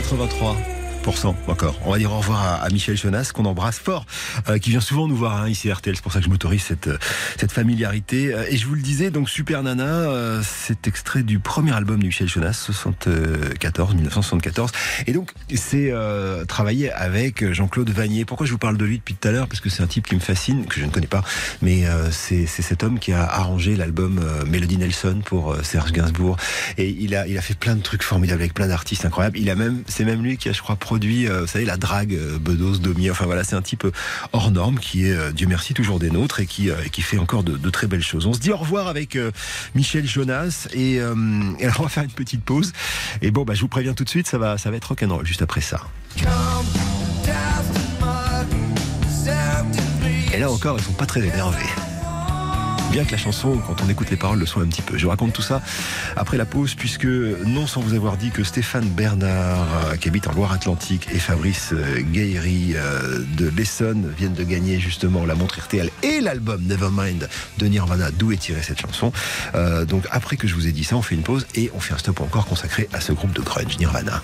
[0.09, 0.78] 83
[1.47, 1.75] encore.
[1.85, 4.05] On va dire au revoir à, Michel Jonas, qu'on embrasse fort,
[4.47, 5.95] euh, qui vient souvent nous voir hein, ici à RTL.
[5.95, 6.97] C'est pour ça que je m'autorise cette, euh,
[7.37, 8.33] cette familiarité.
[8.33, 11.99] Euh, et je vous le disais, donc Super Nana, euh, c'est extrait du premier album
[11.99, 14.71] de Michel Jonas, 74, 1974.
[15.07, 18.25] Et donc, c'est euh, travaillé avec Jean-Claude Vanier.
[18.25, 19.47] Pourquoi je vous parle de lui depuis tout à l'heure?
[19.47, 21.23] Parce que c'est un type qui me fascine, que je ne connais pas,
[21.61, 25.91] mais euh, c'est cet homme qui a arrangé l'album euh, Melody Nelson pour euh, Serge
[25.91, 26.37] Gainsbourg.
[26.77, 29.37] Et il a, il a fait plein de trucs formidables avec plein d'artistes incroyables.
[29.37, 31.77] Il a même, c'est même lui qui a, je crois, produit, euh, vous savez, la
[31.77, 33.11] drague euh, Bedos, Domi.
[33.11, 33.91] Enfin voilà, c'est un type euh,
[34.33, 37.69] hors norme qui est, Dieu merci, toujours des nôtres et qui, qui fait encore de,
[37.69, 38.25] très belles choses.
[38.25, 39.15] On se dit au revoir avec
[39.75, 42.73] Michel Jonas et, et alors on va faire une petite pause.
[43.21, 45.27] Et bon, bah, je vous préviens tout de suite, ça va, ça va être rock'n'roll
[45.27, 45.81] juste après ça.
[50.33, 51.88] Et là encore, ils sont pas très énervés.
[52.91, 54.97] Bien que la chanson, quand on écoute les paroles, le soit un petit peu.
[54.97, 55.61] Je vous raconte tout ça
[56.15, 60.27] après la pause, puisque non sans vous avoir dit que Stéphane Bernard, euh, qui habite
[60.27, 65.59] en Loire-Atlantique, et Fabrice euh, Guéry euh, de l'Essonne viennent de gagner justement la montre
[65.59, 67.29] RTL et l'album Nevermind
[67.59, 69.11] de Nirvana, d'où est tirée cette chanson.
[69.87, 71.93] Donc après que je vous ai dit ça, on fait une pause et on fait
[71.93, 74.23] un stop encore consacré à ce groupe de grunge, Nirvana.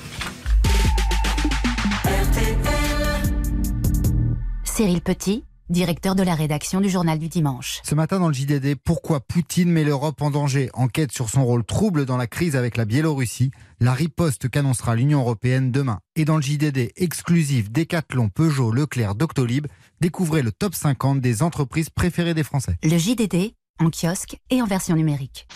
[4.63, 7.81] Cyril Petit, directeur de la rédaction du Journal du Dimanche.
[7.83, 10.69] Ce matin dans le JDD, pourquoi Poutine met l'Europe en danger?
[10.73, 15.21] Enquête sur son rôle trouble dans la crise avec la Biélorussie, la riposte qu'annoncera l'Union
[15.21, 15.99] européenne demain.
[16.15, 19.67] Et dans le JDD exclusif Decathlon, Peugeot, Leclerc, Doctolib,
[20.01, 22.77] découvrez le top 50 des entreprises préférées des Français.
[22.83, 25.47] Le JDD, en kiosque et en version numérique.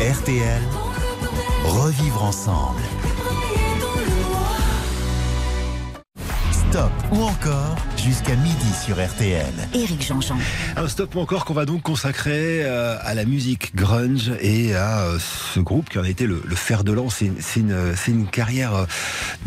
[0.00, 0.62] RTL,
[1.64, 2.80] revivre ensemble.
[6.70, 9.52] Stop ou encore jusqu'à midi sur RTL.
[9.74, 10.36] Éric Jean-Jean.
[10.76, 15.00] Un stop ou encore qu'on va donc consacrer euh, à la musique grunge et à
[15.00, 17.24] euh, ce groupe qui en a été le, le fer de lance.
[17.40, 18.84] C'est une, carrière euh,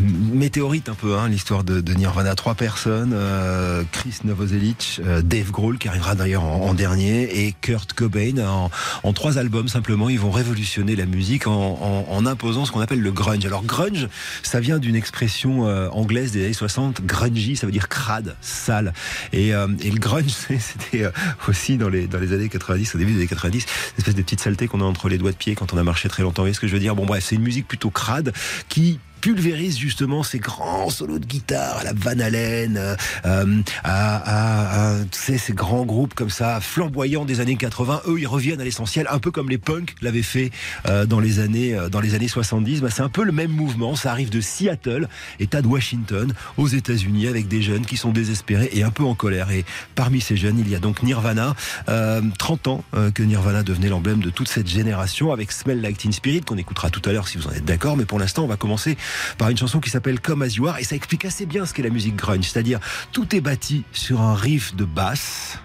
[0.00, 2.34] météorite un peu, hein, l'histoire de, de Nirvana.
[2.34, 7.54] Trois personnes, euh, Chris Novoselic, euh, Dave Grohl qui arrivera d'ailleurs en, en dernier et
[7.58, 8.38] Kurt Cobain.
[8.46, 8.70] En,
[9.02, 12.80] en trois albums simplement, ils vont révolutionner la musique en, en, en imposant ce qu'on
[12.80, 13.46] appelle le grunge.
[13.46, 14.08] Alors grunge,
[14.42, 18.92] ça vient d'une expression euh, anglaise des années 60, grungy, ça veut dire crade, sale.
[19.32, 21.10] Et, euh, le grunge, c'était euh,
[21.48, 24.66] aussi dans les, années 90, au début des années 90, une espèce de petites saletés
[24.66, 26.42] qu'on a entre les doigts de pied quand on a marché très longtemps.
[26.42, 26.96] Vous voyez ce que je veux dire?
[26.96, 28.32] Bon bref, c'est une musique plutôt crade
[28.68, 28.98] qui
[29.28, 32.94] pulvérise justement ces grands solos de guitare la Van Halen, euh,
[33.24, 38.02] euh, à, à- à, ces grands groupes comme ça, flamboyants des années 80.
[38.06, 40.50] Eux, ils reviennent à l'essentiel, un peu comme les punks l'avaient fait
[40.90, 42.82] euh, dans les années euh, dans les années 70.
[42.82, 43.96] Bah, c'est un peu le même mouvement.
[43.96, 45.08] Ça arrive de Seattle,
[45.40, 49.14] État de Washington, aux États-Unis, avec des jeunes qui sont désespérés et un peu en
[49.14, 49.50] colère.
[49.52, 49.64] Et
[49.94, 51.54] parmi ces jeunes, il y a donc Nirvana.
[51.88, 55.96] Euh, 30 ans euh, que Nirvana devenait l'emblème de toute cette génération, avec Smell Like
[55.96, 57.96] Teen Spirit qu'on écoutera tout à l'heure si vous en êtes d'accord.
[57.96, 58.98] Mais pour l'instant, on va commencer
[59.38, 61.74] par une chanson qui s'appelle Come As You Are et ça explique assez bien ce
[61.74, 62.80] qu'est la musique grunge, c'est-à-dire
[63.12, 65.58] tout est bâti sur un riff de basse.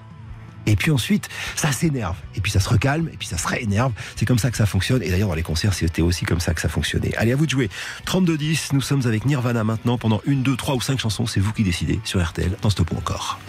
[0.65, 2.15] Et puis ensuite, ça s'énerve.
[2.35, 3.09] Et puis ça se recalme.
[3.11, 3.91] Et puis ça se réénerve.
[4.15, 5.01] C'est comme ça que ça fonctionne.
[5.01, 7.15] Et d'ailleurs, dans les concerts, c'était aussi comme ça que ça fonctionnait.
[7.15, 7.69] Allez, à vous de jouer.
[8.05, 11.25] 32-10, nous sommes avec Nirvana maintenant pendant une, deux, trois ou cinq chansons.
[11.25, 13.39] C'est vous qui décidez sur RTL dans Stop ou encore.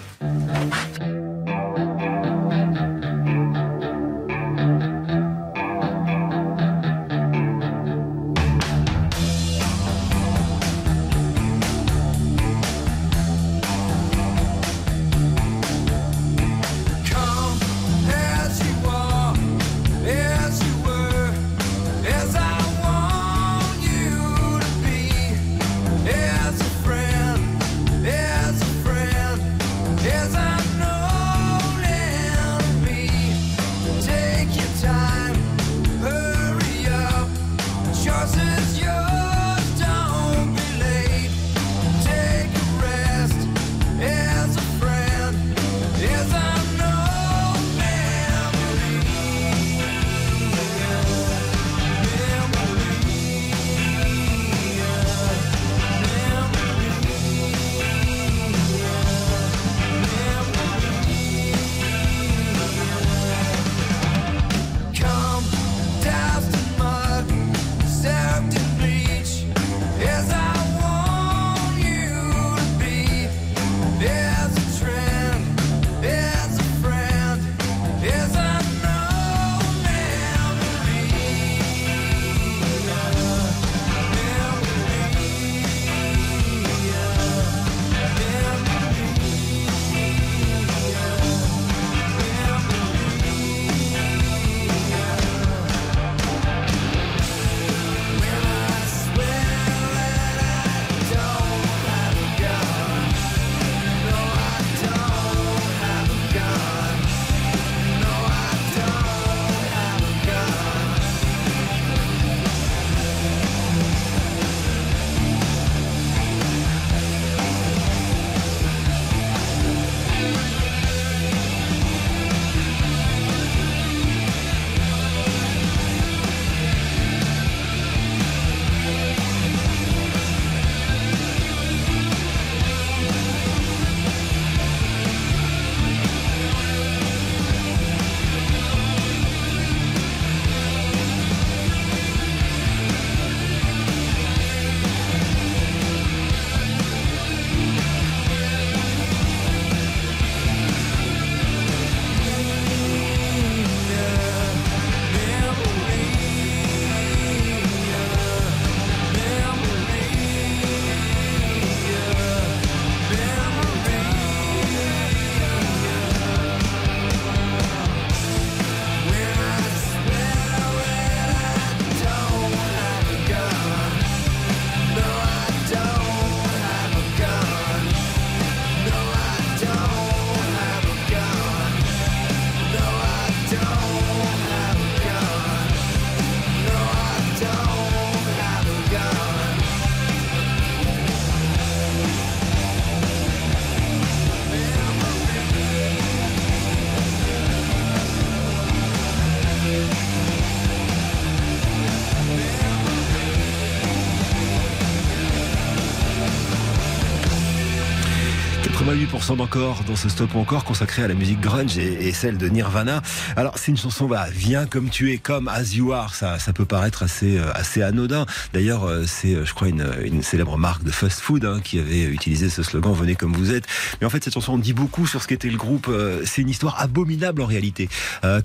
[208.81, 213.03] 88% d'encore dans ce stop encore consacré à la musique grunge et, celle de Nirvana.
[213.37, 216.15] Alors c'est une chanson, bah, viens comme tu es, comme as you are.
[216.15, 218.25] Ça, ça peut paraître assez, euh, assez anodin.
[218.55, 222.05] D'ailleurs, euh, c'est, euh, je crois, une, une célèbre marque de fast-food hein, qui avait
[222.05, 223.67] utilisé ce slogan "Venez comme vous êtes".
[224.01, 225.91] Mais en fait, cette chanson on dit beaucoup sur ce qu'était le groupe.
[226.25, 227.91] C'est une histoire abominable en réalité.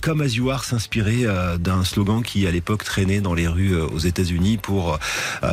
[0.02, 1.26] Comme as you are s'inspirait
[1.60, 5.00] d'un slogan qui à l'époque traînait dans les rues aux États-Unis pour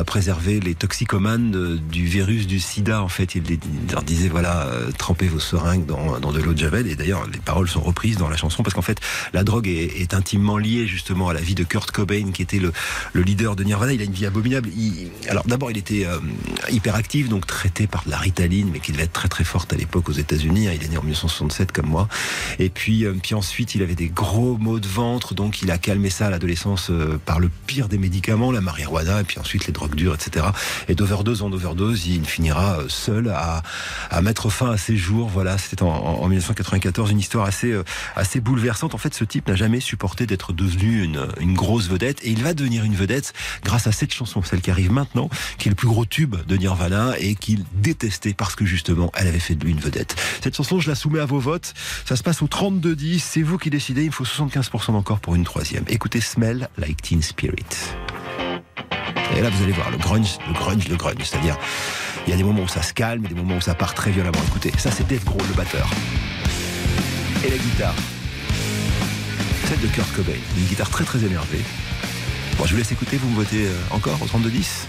[0.05, 3.01] préserver les toxicomanes du virus du sida.
[3.01, 3.43] En fait, il
[3.91, 6.87] leur disait voilà, euh, trempez vos seringues dans, de l'eau de javel.
[6.87, 8.99] Et d'ailleurs, les paroles sont reprises dans la chanson parce qu'en fait,
[9.33, 12.71] la drogue est, intimement liée justement à la vie de Kurt Cobain, qui était le,
[13.13, 13.93] le leader de Nirvana.
[13.93, 14.69] Il a une vie abominable.
[15.27, 16.19] Alors d'abord, il était euh,
[16.69, 19.75] hyperactif, donc traité par de la Ritaline, mais qui devait être très très forte à
[19.75, 20.67] l'époque aux États-Unis.
[20.67, 20.73] hein.
[20.75, 22.07] Il est né en 1967 comme moi.
[22.59, 25.77] Et puis, euh, puis ensuite, il avait des gros maux de ventre, donc il a
[25.77, 29.65] calmé ça à l'adolescence euh, par le pire des médicaments, la marijuana, et puis ensuite
[29.67, 30.45] les drogues dures, etc.
[30.87, 33.63] Et d'overdose en overdose, il finira euh, seul à,
[34.09, 35.29] à mettre fin à ses jours.
[35.29, 37.83] Voilà, c'était en, en 1994, une histoire assez, euh,
[38.15, 38.93] assez bouleversante.
[38.95, 42.43] En fait, ce type n'a jamais supporté d'être devenu une, une grosse vedette, et il
[42.43, 43.33] va devenir une vedette
[43.63, 46.57] grâce à cette chanson, celle qui arrive maintenant, qui est le plus gros tube de
[46.57, 50.15] Nirvana et qu'il détestait parce que justement, elle avait fait de lui une vedette.
[50.41, 51.73] Cette chanson, je la soumets à vos votes.
[52.05, 53.19] Ça se passe au 32-10.
[53.19, 54.03] C'est vous qui décidez.
[54.03, 55.83] Il me faut 75% encore pour une troisième.
[55.87, 57.65] Écoutez Smell Like Teen Spirit.
[59.35, 61.23] Et là, vous allez voir le grunge, le grunge, le grunge.
[61.23, 61.57] C'est-à-dire,
[62.25, 63.93] il y a des moments où ça se calme et des moments où ça part
[63.93, 64.39] très violemment.
[64.47, 65.89] Écoutez, ça c'est Dave Grohl, le batteur.
[67.45, 67.95] Et la guitare.
[69.67, 70.33] Celle de Kurt Cobain.
[70.57, 71.61] Une guitare très très énervée.
[72.57, 73.17] Bon, je vous laisse écouter.
[73.17, 74.87] Vous me votez euh, encore au 32-10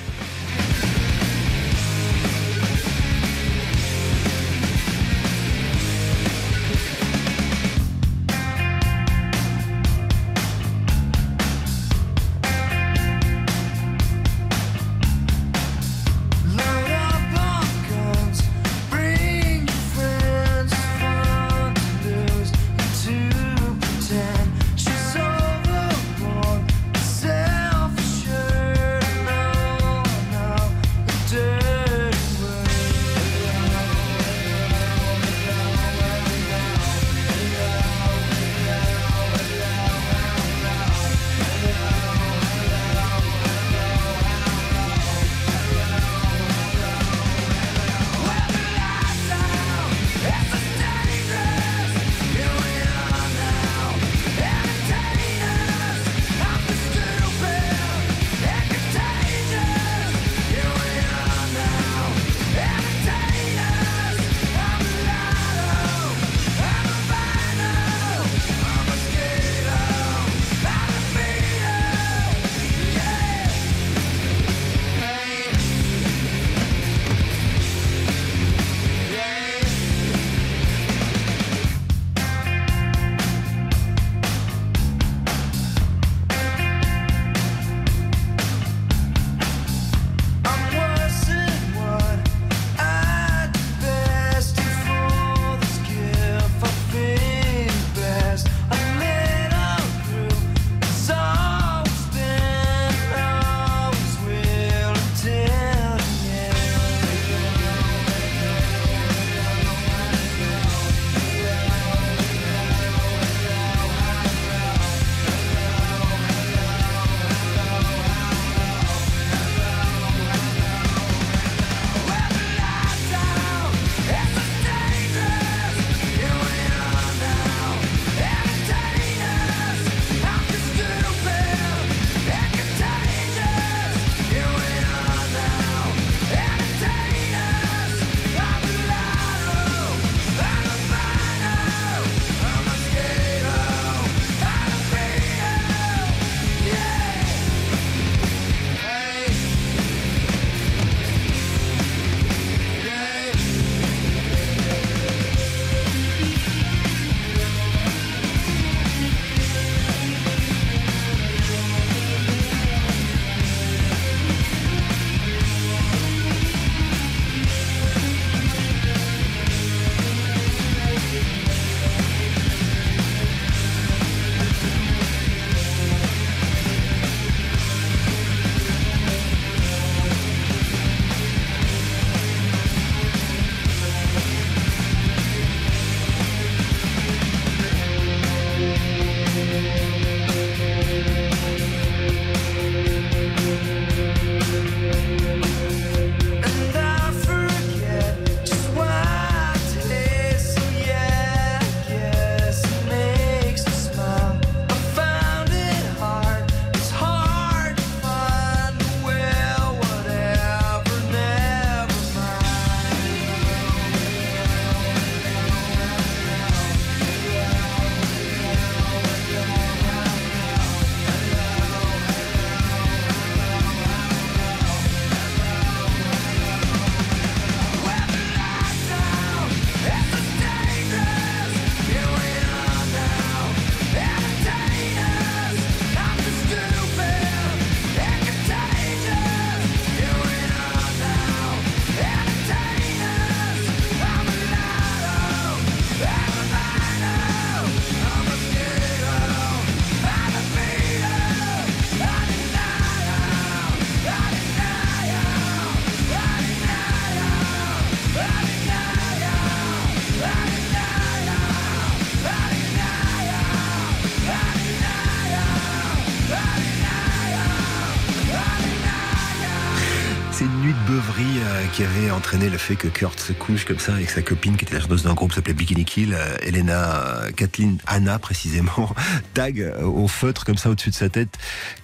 [271.75, 274.65] qui avait entraîné le fait que Kurt se couche comme ça avec sa copine qui
[274.65, 278.95] était la chanteuse d'un groupe qui s'appelait Bikini Kill, euh, Elena, euh, Kathleen, Anna précisément,
[279.35, 281.37] tag euh, au feutre comme ça au-dessus de sa tête.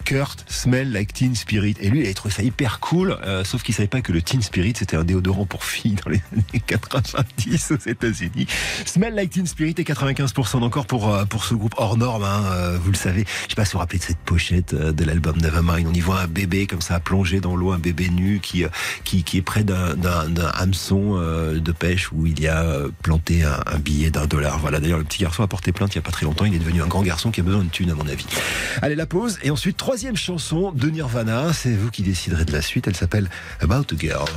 [0.05, 1.77] Kurt smell like Teen Spirit.
[1.81, 4.21] Et lui, il a trouvé ça hyper cool, euh, sauf qu'il savait pas que le
[4.21, 8.47] Teen Spirit c'était un déodorant pour filles dans les années 90 aux États-Unis.
[8.85, 12.25] Smell like Teen Spirit et 95% d'encore pour euh, pour ce groupe hors norme.
[12.25, 13.25] hein, euh, vous le savez.
[13.45, 15.87] Je sais pas si vous vous rappelez de cette pochette euh, de l'album Nevermind.
[15.89, 18.65] On y voit un bébé comme ça plongé dans l'eau, un bébé nu qui
[19.05, 19.97] qui, qui est près d'un
[20.55, 22.65] hameçon de pêche où il y a
[23.03, 24.59] planté un, un billet d'un dollar.
[24.59, 24.81] Voilà.
[24.81, 26.45] D'ailleurs, le petit garçon a porté plainte il y a pas très longtemps.
[26.45, 28.27] Il est devenu un grand garçon qui a besoin de thunes à mon avis.
[28.83, 31.53] Allez, la pause et ensuite troisième chanson de Nirvana.
[31.53, 32.89] C'est vous qui déciderez de la suite.
[32.89, 33.29] Elle s'appelle
[33.61, 34.29] About a Girl.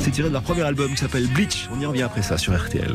[0.00, 1.68] C'est tiré de leur premier album qui s'appelle Bleach.
[1.72, 2.94] On y revient après ça sur RTL.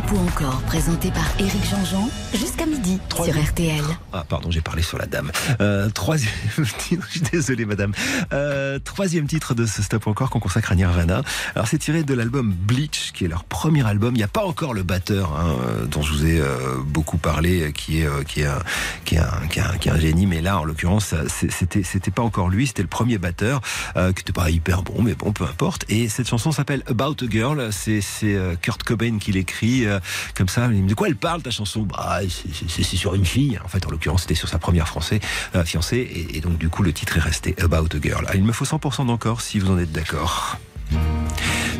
[0.00, 3.82] Stop ou encore, présenté par Éric Jean-Jean, jusqu'à midi sur RTL.
[4.12, 5.30] Ah, pardon, j'ai parlé sur la dame.
[5.60, 6.32] Euh, troisième
[6.78, 7.92] titre, je suis désolé, madame.
[8.32, 11.22] Euh, troisième titre de ce Stop encore qu'on consacre à Nirvana.
[11.54, 14.14] Alors, c'est tiré de l'album Bleach, qui est leur premier album.
[14.14, 17.18] Il n'y a pas encore le batteur, hein, euh, dont je vous ai euh, beaucoup
[17.18, 18.60] parlé, qui est, qui est, un,
[19.04, 20.26] qui est, un, qui est, un, qui est un génie.
[20.26, 22.68] Mais là, en l'occurrence, c'était, c'était pas encore lui.
[22.68, 23.60] C'était le premier batteur,
[23.94, 25.84] qui n'était pas hyper bon, mais bon, peu importe.
[25.88, 27.68] Et cette chanson s'appelle About a Girl.
[27.72, 30.00] C'est, c'est Kurt Cobain qui l'écrit, euh,
[30.34, 30.68] comme ça.
[30.68, 31.82] De quoi elle parle, ta chanson?
[31.82, 32.20] Bah,
[32.68, 33.58] c'est, sur une fille.
[33.64, 35.20] En fait, en l'occurrence, c'était sur sa première français,
[35.54, 35.96] euh, fiancée.
[35.98, 38.24] Et, et donc, du coup, le titre est resté About a Girl.
[38.28, 40.56] Ah, il me faut 100% d'encore si vous en êtes d'accord.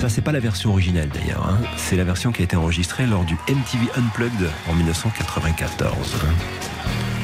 [0.01, 1.47] Ça, c'est pas la version originale d'ailleurs.
[1.47, 1.59] hein.
[1.77, 6.15] C'est la version qui a été enregistrée lors du MTV Unplugged en 1994.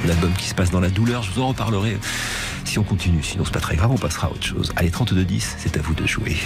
[0.06, 1.96] L'album qui se passe dans la douleur, je vous en reparlerai
[2.64, 3.22] si on continue.
[3.22, 4.72] Sinon, c'est pas très grave, on passera à autre chose.
[4.76, 6.36] Allez, 32-10, c'est à vous de jouer.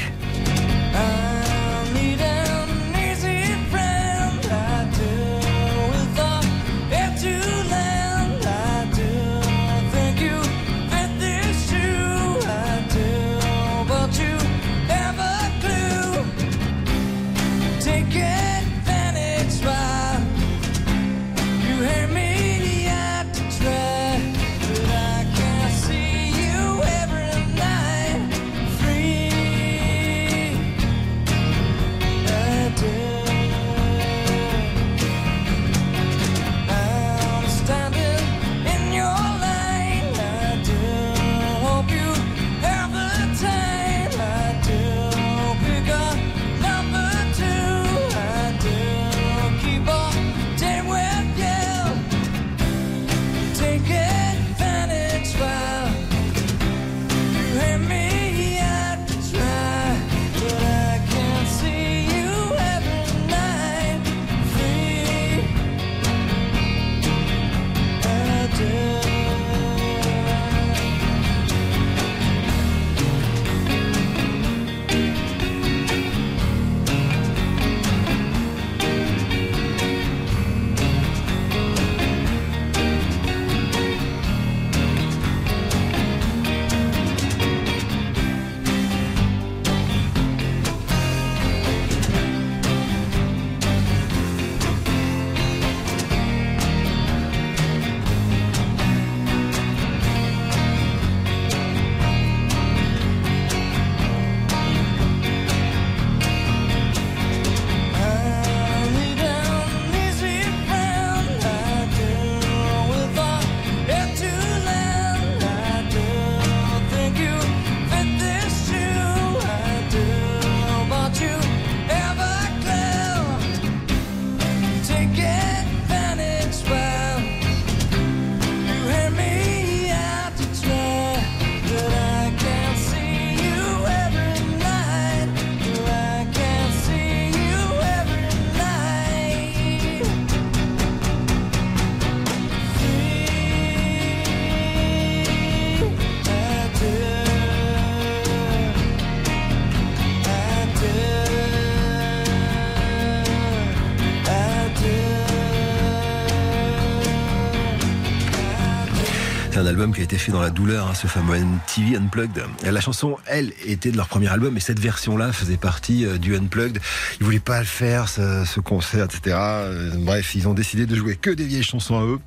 [159.89, 162.45] Qui a été fait dans la douleur, hein, ce fameux MTV Unplugged.
[162.65, 166.19] Et La chanson, elle, était de leur premier album, et cette version-là faisait partie euh,
[166.19, 166.81] du Unplugged.
[167.19, 169.37] Ils voulaient pas le faire, ce, ce concert, etc.
[169.39, 172.19] Euh, bref, ils ont décidé de jouer que des vieilles chansons à eux.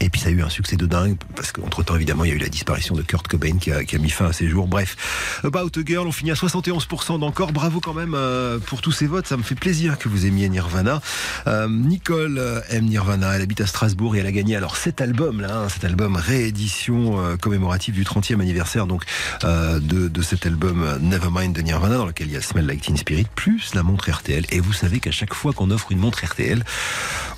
[0.00, 2.32] Et puis ça a eu un succès de dingue, parce qu'entre temps évidemment il y
[2.32, 4.46] a eu la disparition de Kurt Cobain qui a, qui a mis fin à ses
[4.46, 4.68] jours.
[4.68, 7.50] Bref, About a Girl, on finit à 71% d'encore.
[7.50, 10.48] Bravo quand même euh, pour tous ces votes, ça me fait plaisir que vous aimiez
[10.48, 11.00] Nirvana.
[11.48, 15.00] Euh, Nicole euh, aime Nirvana, elle habite à Strasbourg et elle a gagné alors cet
[15.00, 19.02] album là, hein, cet album réédition commémorative du 30e anniversaire donc
[19.42, 22.96] de, de cet album Nevermind de Nirvana dans lequel il y a Smell Like Teen
[22.96, 24.46] Spirit plus la montre RTL.
[24.50, 26.62] Et vous savez qu'à chaque fois qu'on offre une montre RTL,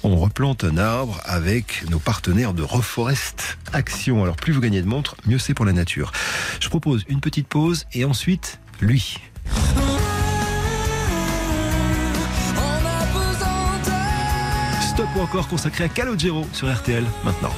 [0.03, 3.94] on replante un arbre avec nos partenaires de Reforest Action.
[4.07, 6.13] Alors plus vous gagnez de montres, mieux c'est pour la nature.
[6.61, 9.17] Je propose une petite pause et ensuite lui.
[14.93, 17.55] Stop ou encore consacré à Calogero sur RTL maintenant.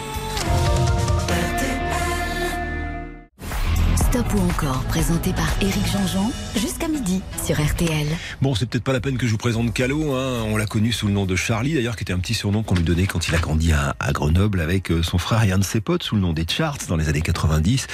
[4.16, 8.06] Stop ou encore, présenté par Éric Jean-Jean, jusqu'à midi sur RTL.
[8.40, 10.14] Bon, c'est peut-être pas la peine que je vous présente Calo.
[10.14, 10.42] Hein.
[10.46, 12.76] On l'a connu sous le nom de Charlie, d'ailleurs, qui était un petit surnom qu'on
[12.76, 15.64] lui donnait quand il a grandi à, Grenoble avec euh, son frère et un de
[15.64, 17.86] ses potes sous le nom des Charts dans les années 90.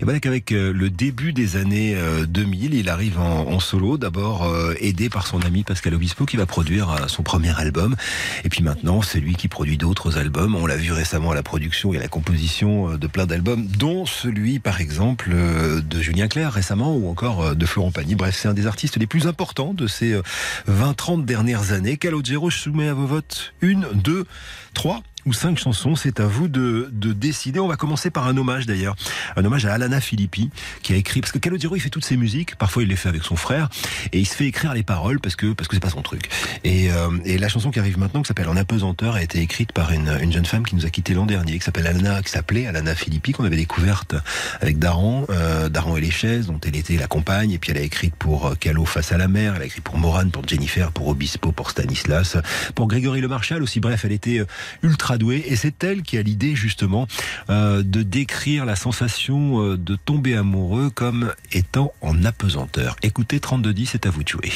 [0.00, 4.44] Et voilà qu'avec euh, le début des années euh, 2000, il arrive en, solo, d'abord
[4.44, 7.96] euh, aidé par son ami Pascal Obispo qui va produire euh, son premier album.
[8.44, 10.54] Et puis maintenant, c'est lui qui produit d'autres albums.
[10.54, 13.66] On l'a vu récemment à la production et à la composition euh, de plein d'albums,
[13.66, 18.16] dont celui, par exemple, euh, de Julien Clerc récemment ou encore euh, de Florent Pagny.
[18.16, 20.22] Bref, c'est un des artistes les plus importants de ces euh,
[20.68, 21.96] 20-30 dernières années.
[21.96, 24.26] Calogero, je soumets à vos votes une, deux,
[24.74, 27.60] trois ou cinq chansons, c'est à vous de, de décider.
[27.60, 28.96] On va commencer par un hommage d'ailleurs,
[29.36, 30.50] un hommage à Alana Filippi
[30.82, 33.08] qui a écrit parce que Calogero il fait toutes ses musiques, parfois il les fait
[33.08, 33.68] avec son frère
[34.12, 36.28] et il se fait écrire les paroles parce que parce que c'est pas son truc.
[36.64, 39.72] Et, euh, et la chanson qui arrive maintenant qui s'appelle En apesanteur a été écrite
[39.72, 42.30] par une, une jeune femme qui nous a quitté l'an dernier qui s'appelle Alana qui
[42.30, 44.14] s'appelait Alana Filippi qu'on avait découverte
[44.60, 47.78] avec Daran, euh, Daran et les chaises dont elle était la compagne et puis elle
[47.78, 50.46] a écrit pour euh, Calo face à la mer, elle a écrit pour Morane, pour
[50.46, 52.36] Jennifer, pour Obispo, pour Stanislas,
[52.74, 53.80] pour Grégory Le Marchal aussi.
[53.80, 54.46] Bref, elle était euh,
[54.82, 57.06] ultra douée et c'est elle qui a l'idée justement
[57.48, 62.96] euh, de décrire la sensation euh, de tomber amoureux comme étant en apesanteur.
[63.02, 64.52] Écoutez 3210, c'est à vous de jouer.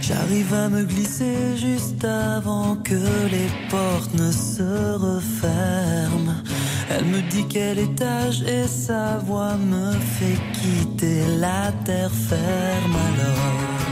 [0.00, 6.42] J'arrive à me glisser juste avant que les portes ne se referment.
[6.90, 13.84] Elle me dit quel étage et sa voix me fait quitter la terre ferme alors.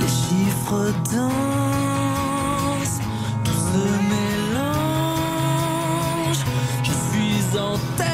[0.00, 3.00] Les chiffres dansent,
[3.44, 4.03] tout se
[7.76, 8.13] suis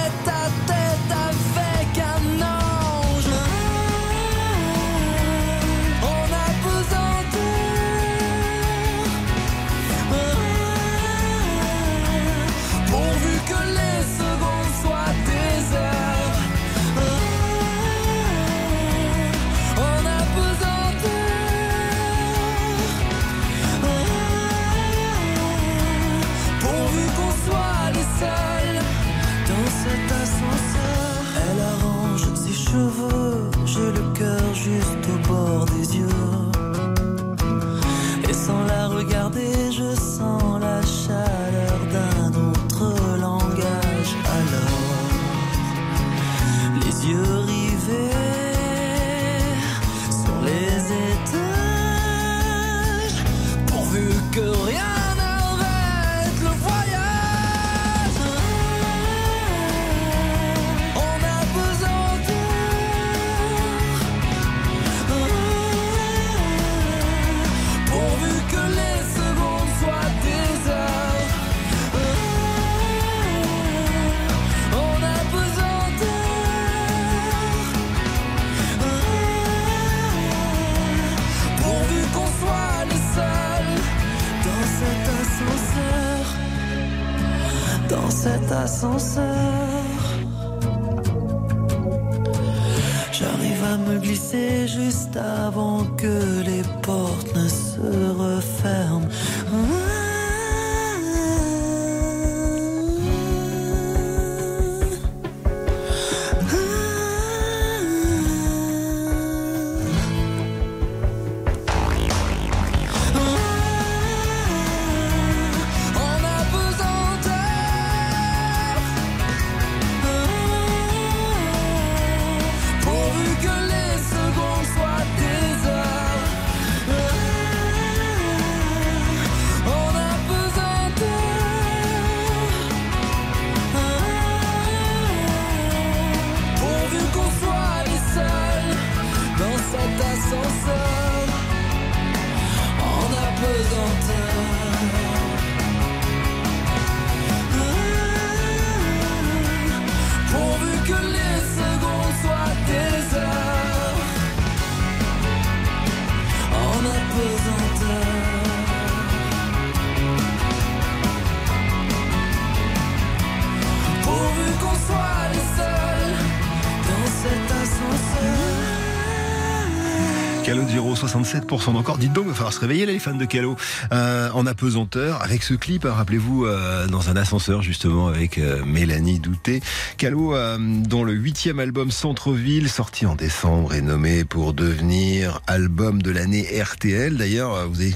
[171.06, 171.98] 67% d'encore.
[171.98, 173.56] Dites donc, il va falloir se réveiller là, les fans de Calo.
[173.92, 178.64] Euh, en apesanteur, avec ce clip, hein, rappelez-vous, euh, dans un ascenseur justement avec euh,
[178.64, 179.60] Mélanie Douté.
[179.96, 186.10] Calo, dont le huitième album Centre-Ville, sorti en décembre, est nommé pour devenir album de
[186.10, 187.16] l'année RTL.
[187.16, 187.94] D'ailleurs, vous avez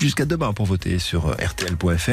[0.00, 2.10] jusqu'à demain pour voter sur euh, rtl.fr.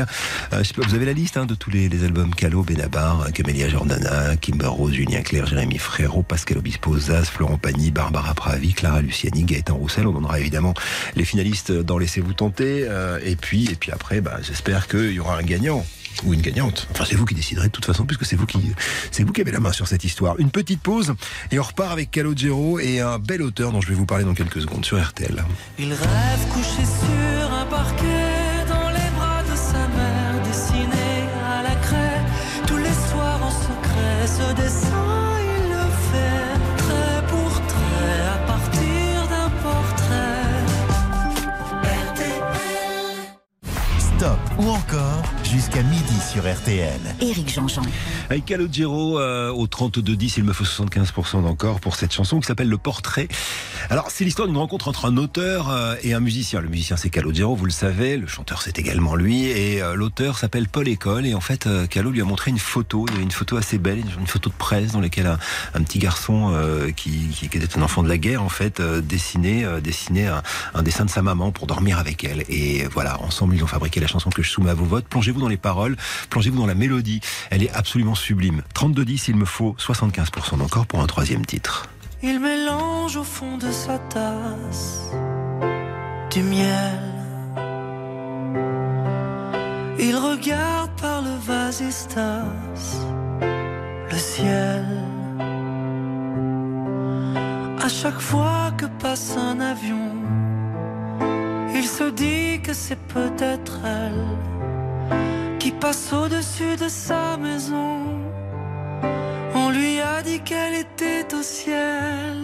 [0.54, 3.70] Euh, pas, vous avez la liste hein, de tous les, albums Calo, Benabar, euh, Camélia
[3.70, 9.02] Jordana, Kimber Rose, Julien Clerc, Jérémy Frérot, Pascal Obispo, Zaz, Florent Pagny, Barbara Pravi, Clara
[9.02, 10.08] Luciani, Gaëtan Roussel.
[10.08, 10.74] On donnera évidemment
[11.16, 12.86] les finalistes dans Laissez-vous tenter.
[13.14, 15.86] euh, et puis, et puis après, bah, j'espère qu'il y aura un gagnant
[16.24, 16.88] ou une gagnante.
[16.92, 18.60] Enfin, c'est vous qui déciderez de toute façon, puisque c'est vous qui,
[19.12, 20.40] c'est vous qui avez la main sur cette histoire.
[20.40, 21.14] Une petite pause
[21.52, 24.34] et on repart avec Calogero et un bel auteur dont je vais vous parler dans
[24.34, 25.44] quelques secondes sur RTL.
[25.80, 31.76] Il rêve couché sur un parquet dans les bras de sa mère, dessiné à la
[31.76, 32.22] craie
[32.68, 34.28] tous les soirs en secret.
[34.28, 40.54] Ce dessin, il le fait trait pour trait à partir d'un portrait.
[44.00, 45.23] Stop ou encore
[45.54, 47.00] jusqu'à midi sur RTL.
[47.22, 47.84] Éric Jean-Jean.
[48.32, 52.70] Avec Calogero euh, au 32-10, il me faut 75% d'encore pour cette chanson qui s'appelle
[52.70, 53.28] Le Portrait.
[53.92, 56.60] Alors, c'est l'histoire d'une rencontre entre un auteur euh, et un musicien.
[56.60, 58.18] Le musicien, c'est Calogero, vous le savez.
[58.18, 59.46] Le chanteur, c'est également lui.
[59.46, 61.28] Et euh, l'auteur s'appelle Paul École.
[61.28, 63.06] Et en fait, euh, Calo lui a montré une photo.
[63.10, 65.38] Il y avait une photo assez belle, une, une photo de presse dans laquelle un,
[65.76, 68.80] un petit garçon euh, qui, qui, qui était un enfant de la guerre, en fait,
[68.80, 70.42] euh, dessinait, euh, dessinait un,
[70.74, 72.44] un dessin de sa maman pour dormir avec elle.
[72.50, 75.06] Et voilà, ensemble, ils ont fabriqué la chanson que je soumets à vos votes.
[75.06, 75.98] Plongez-vous les paroles,
[76.30, 77.22] plongez-vous dans la mélodie.
[77.50, 78.62] Elle est absolument sublime.
[78.76, 81.88] 32-10, il me faut 75% d'encore pour un troisième titre.
[82.22, 85.12] Il mélange au fond de sa tasse
[86.32, 87.14] du miel.
[90.00, 92.46] Il regarde par le vasistas
[94.14, 94.86] le ciel.
[97.82, 100.12] À chaque fois que passe un avion,
[101.76, 104.26] il se dit que c'est peut-être elle
[105.60, 108.00] qui passe au-dessus de sa maison.
[109.56, 112.38] On lui a dit qu'elle était au ciel.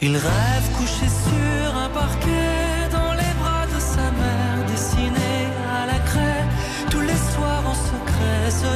[0.00, 5.34] Il rêve couché sur un parquet dans les bras de sa mère, dessiné
[5.80, 6.46] à la craie
[6.90, 8.42] tous les soirs en secret.
[8.62, 8.70] Ce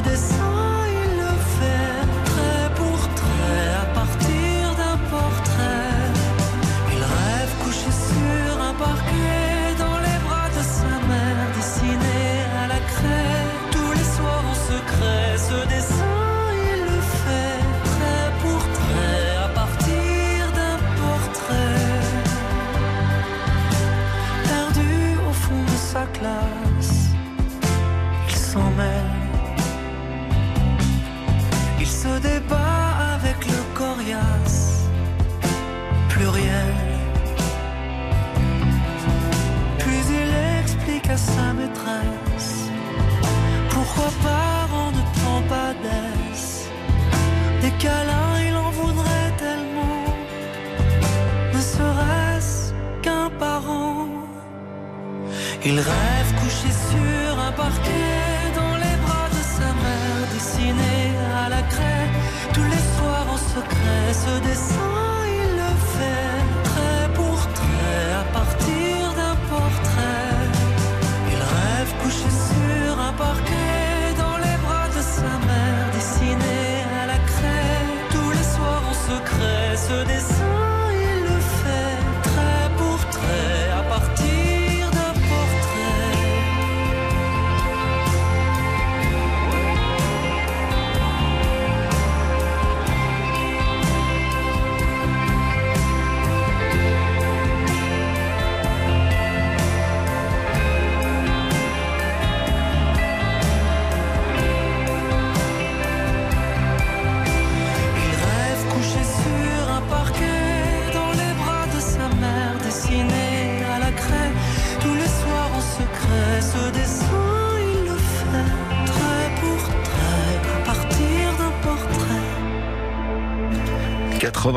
[55.68, 61.12] Il rêve couché sur un parquet dans les bras de sa mère, dessiné
[61.44, 62.08] à la craie
[62.54, 64.06] tous les soirs en secret.
[64.12, 65.05] Ce dessin,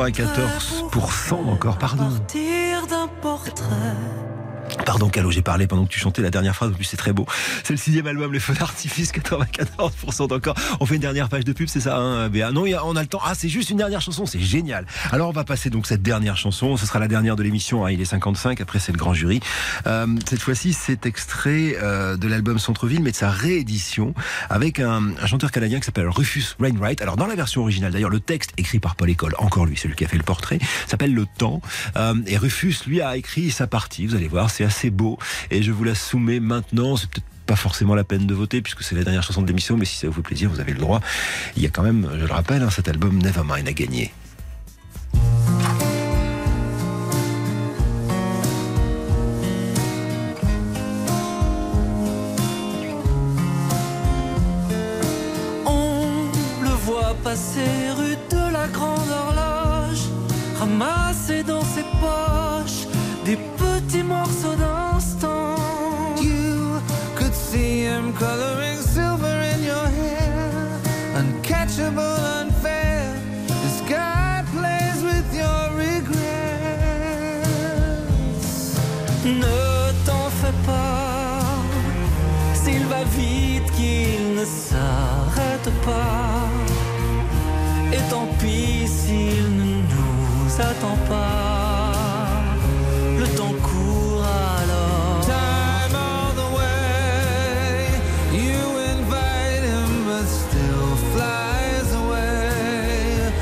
[0.08, 2.08] 94% encore, pardon.
[5.00, 7.14] Pardon Calo, j'ai parlé pendant que tu chantais la dernière phrase, en plus c'est très
[7.14, 7.24] beau.
[7.64, 10.54] C'est le sixième album, Les Feux d'artifice, 94% d'encore.
[10.78, 13.22] On fait une dernière page de pub, c'est ça hein, Non, on a le temps.
[13.24, 14.84] Ah, c'est juste une dernière chanson, c'est génial.
[15.10, 17.90] Alors on va passer donc cette dernière chanson, ce sera la dernière de l'émission, hein,
[17.90, 19.40] il est 55, après c'est le grand jury.
[19.86, 24.12] Euh, cette fois-ci, c'est extrait euh, de l'album Centre-Ville, mais de sa réédition,
[24.50, 27.00] avec un, chanteur canadien qui s'appelle Rufus Wainwright.
[27.00, 29.88] Alors dans la version originale, d'ailleurs, le texte écrit par Paul École, encore lui, c'est
[29.88, 31.62] lui qui a fait le portrait, s'appelle Le Temps.
[31.96, 34.89] Euh, et Rufus, lui, a écrit sa partie, vous allez voir, c'est assez
[35.50, 38.82] Et je vous la soumets maintenant, c'est peut-être pas forcément la peine de voter puisque
[38.82, 40.78] c'est la dernière chanson de l'émission, mais si ça vous fait plaisir, vous avez le
[40.78, 41.00] droit.
[41.56, 44.12] Il y a quand même, je le rappelle, hein, cet album Nevermind a gagné.
[90.60, 91.92] Nous attend pas.
[93.18, 95.20] Le temps court alors.
[95.26, 97.88] Time all the way.
[98.32, 98.62] You
[98.96, 103.32] invite him, but still flies away.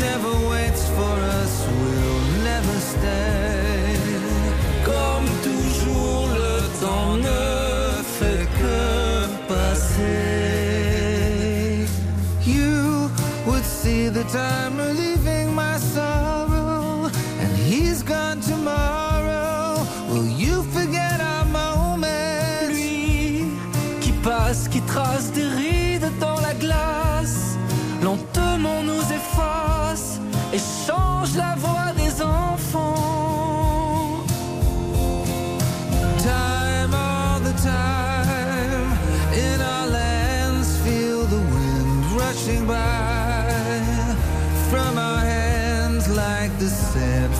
[0.00, 3.96] Never waits for us, will never stay.
[4.84, 8.78] Comme toujours, le temps ne fait que
[9.48, 10.26] passer.
[12.44, 13.10] You
[13.46, 14.87] would see the time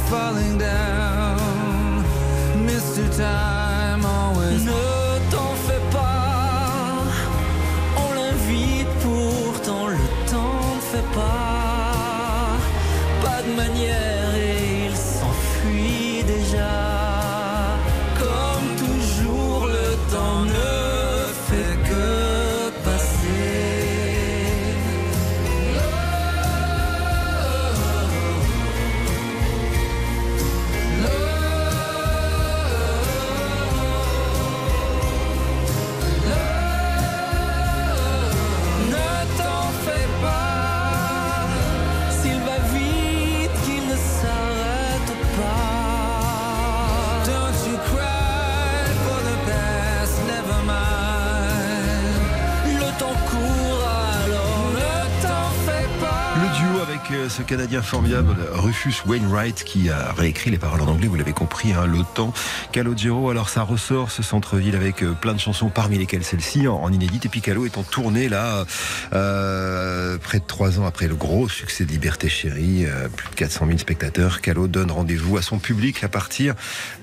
[0.08, 0.57] falling
[57.28, 61.72] ce Canadien formidable, Rufus Wainwright, qui a réécrit les paroles en anglais, vous l'avez compris,
[61.72, 62.32] hein, temps.
[62.72, 66.76] Calogero, alors ça ressort ce centre-ville avec euh, plein de chansons, parmi lesquelles celle-ci, en,
[66.76, 67.26] en inédite.
[67.26, 68.64] Et puis Calo est en tournée là,
[69.12, 73.34] euh, près de trois ans après le gros succès de Liberté Chérie, euh, plus de
[73.34, 74.40] 400 000 spectateurs.
[74.40, 76.54] Calo donne rendez-vous à son public à partir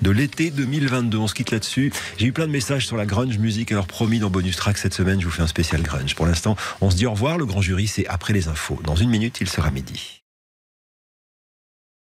[0.02, 1.18] de l'été 2022.
[1.18, 1.92] On se quitte là-dessus.
[2.18, 4.94] J'ai eu plein de messages sur la grunge musique, alors promis dans Bonus Track cette
[4.94, 6.16] semaine, je vous fais un spécial grunge.
[6.16, 7.38] Pour l'instant, on se dit au revoir.
[7.38, 8.80] Le grand jury, c'est après les infos.
[8.84, 10.15] Dans une minute, il sera midi.